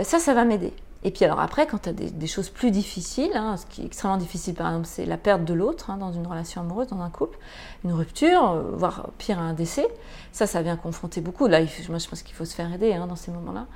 euh, 0.00 0.04
ça, 0.04 0.18
ça 0.18 0.34
va 0.34 0.44
m'aider. 0.44 0.72
Et 1.04 1.10
puis 1.10 1.24
alors 1.24 1.40
après, 1.40 1.66
quand 1.66 1.82
tu 1.82 1.88
as 1.88 1.92
des, 1.92 2.26
choses 2.28 2.48
plus 2.48 2.70
difficiles, 2.70 3.32
hein, 3.34 3.56
ce 3.56 3.66
qui 3.66 3.82
est 3.82 3.86
extrêmement 3.86 4.16
difficile 4.16 4.54
par 4.54 4.68
exemple, 4.68 4.86
c'est 4.86 5.04
la 5.04 5.16
perte 5.16 5.44
de 5.44 5.52
l'autre 5.52 5.90
hein, 5.90 5.96
dans 5.96 6.12
une 6.12 6.26
relation 6.26 6.60
amoureuse, 6.60 6.86
dans 6.86 7.00
un 7.00 7.10
couple, 7.10 7.36
une 7.84 7.92
rupture, 7.92 8.52
euh, 8.52 8.62
voire 8.72 9.08
pire 9.18 9.38
un 9.38 9.52
décès, 9.52 9.86
ça, 10.30 10.46
ça 10.46 10.62
vient 10.62 10.76
confronter 10.76 11.20
beaucoup. 11.20 11.48
Là, 11.48 11.60
moi 11.88 11.98
je 11.98 12.08
pense 12.08 12.22
qu'il 12.22 12.34
faut 12.34 12.44
se 12.44 12.54
faire 12.54 12.72
aider 12.72 12.94
hein, 12.94 13.06
dans 13.08 13.16
ces 13.16 13.32
moments-là. 13.32 13.66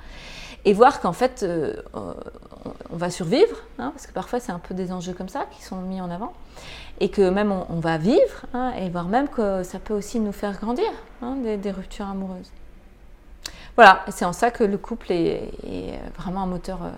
Et 0.65 0.73
voir 0.73 0.99
qu'en 0.99 1.13
fait, 1.13 1.43
euh, 1.43 1.73
on 2.91 2.97
va 2.97 3.09
survivre, 3.09 3.55
parce 3.77 4.07
que 4.07 4.13
parfois 4.13 4.39
c'est 4.39 4.51
un 4.51 4.59
peu 4.59 4.73
des 4.73 4.91
enjeux 4.91 5.13
comme 5.13 5.29
ça 5.29 5.45
qui 5.51 5.63
sont 5.63 5.77
mis 5.77 6.01
en 6.01 6.09
avant 6.09 6.33
et 6.99 7.09
que 7.09 7.29
même 7.29 7.51
on, 7.51 7.79
va 7.79 7.97
vivre, 7.97 8.45
hein, 8.53 8.73
et 8.79 8.89
voire 8.89 9.05
même 9.05 9.27
que 9.27 9.63
ça 9.63 9.79
peut 9.79 9.93
aussi 9.93 10.19
nous 10.19 10.31
faire 10.31 10.57
grandir, 10.59 10.89
hein, 11.21 11.35
des, 11.35 11.71
ruptures 11.71 12.07
amoureuses. 12.07 12.51
Voilà, 13.75 14.03
c'est 14.09 14.25
en 14.25 14.33
ça 14.33 14.49
que 14.49 14.63
le 14.63 14.77
couple 14.77 15.11
est, 15.11 15.51
vraiment 16.17 16.41
un 16.41 16.47
moteur 16.47 16.79
euh, 16.83 16.89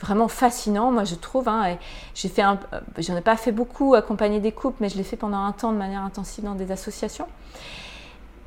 vraiment 0.00 0.28
fascinant, 0.28 0.92
moi 0.92 1.02
je 1.04 1.16
trouve. 1.16 1.48
Hein, 1.48 1.76
j'ai 2.14 2.28
fait 2.28 2.44
euh, 2.44 2.54
j'en 2.98 3.16
ai 3.16 3.20
pas 3.20 3.36
fait 3.36 3.50
beaucoup 3.50 3.94
accompagner 3.94 4.38
des 4.38 4.52
couples, 4.52 4.76
mais 4.80 4.88
je 4.88 4.96
l'ai 4.96 5.02
fait 5.02 5.16
pendant 5.16 5.38
un 5.38 5.52
temps 5.52 5.72
de 5.72 5.78
manière 5.78 6.02
intensive 6.02 6.44
dans 6.44 6.54
des 6.54 6.70
associations. 6.70 7.26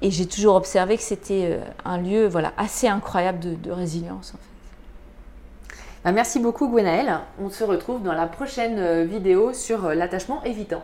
Et 0.02 0.12
j'ai 0.12 0.28
toujours 0.28 0.56
observé 0.56 0.96
que 0.98 1.04
c'était 1.04 1.50
euh, 1.52 1.66
un 1.84 1.98
lieu 1.98 2.28
voilà, 2.28 2.54
assez 2.58 2.88
incroyable 2.88 3.40
de, 3.62 3.72
résilience. 3.72 4.34
En 4.36 4.38
fait. 4.38 5.78
Bah, 6.04 6.12
merci 6.12 6.40
beaucoup 6.40 6.68
Gwenaëlle. 6.70 7.20
On 7.42 7.50
se 7.50 7.64
retrouve 7.64 8.04
dans 8.04 8.14
la 8.14 8.28
prochaine 8.28 8.78
euh, 8.78 9.04
vidéo 9.04 9.54
sur 9.54 9.86
euh, 9.86 9.94
l'attachement 9.96 10.44
évitant. 10.44 10.84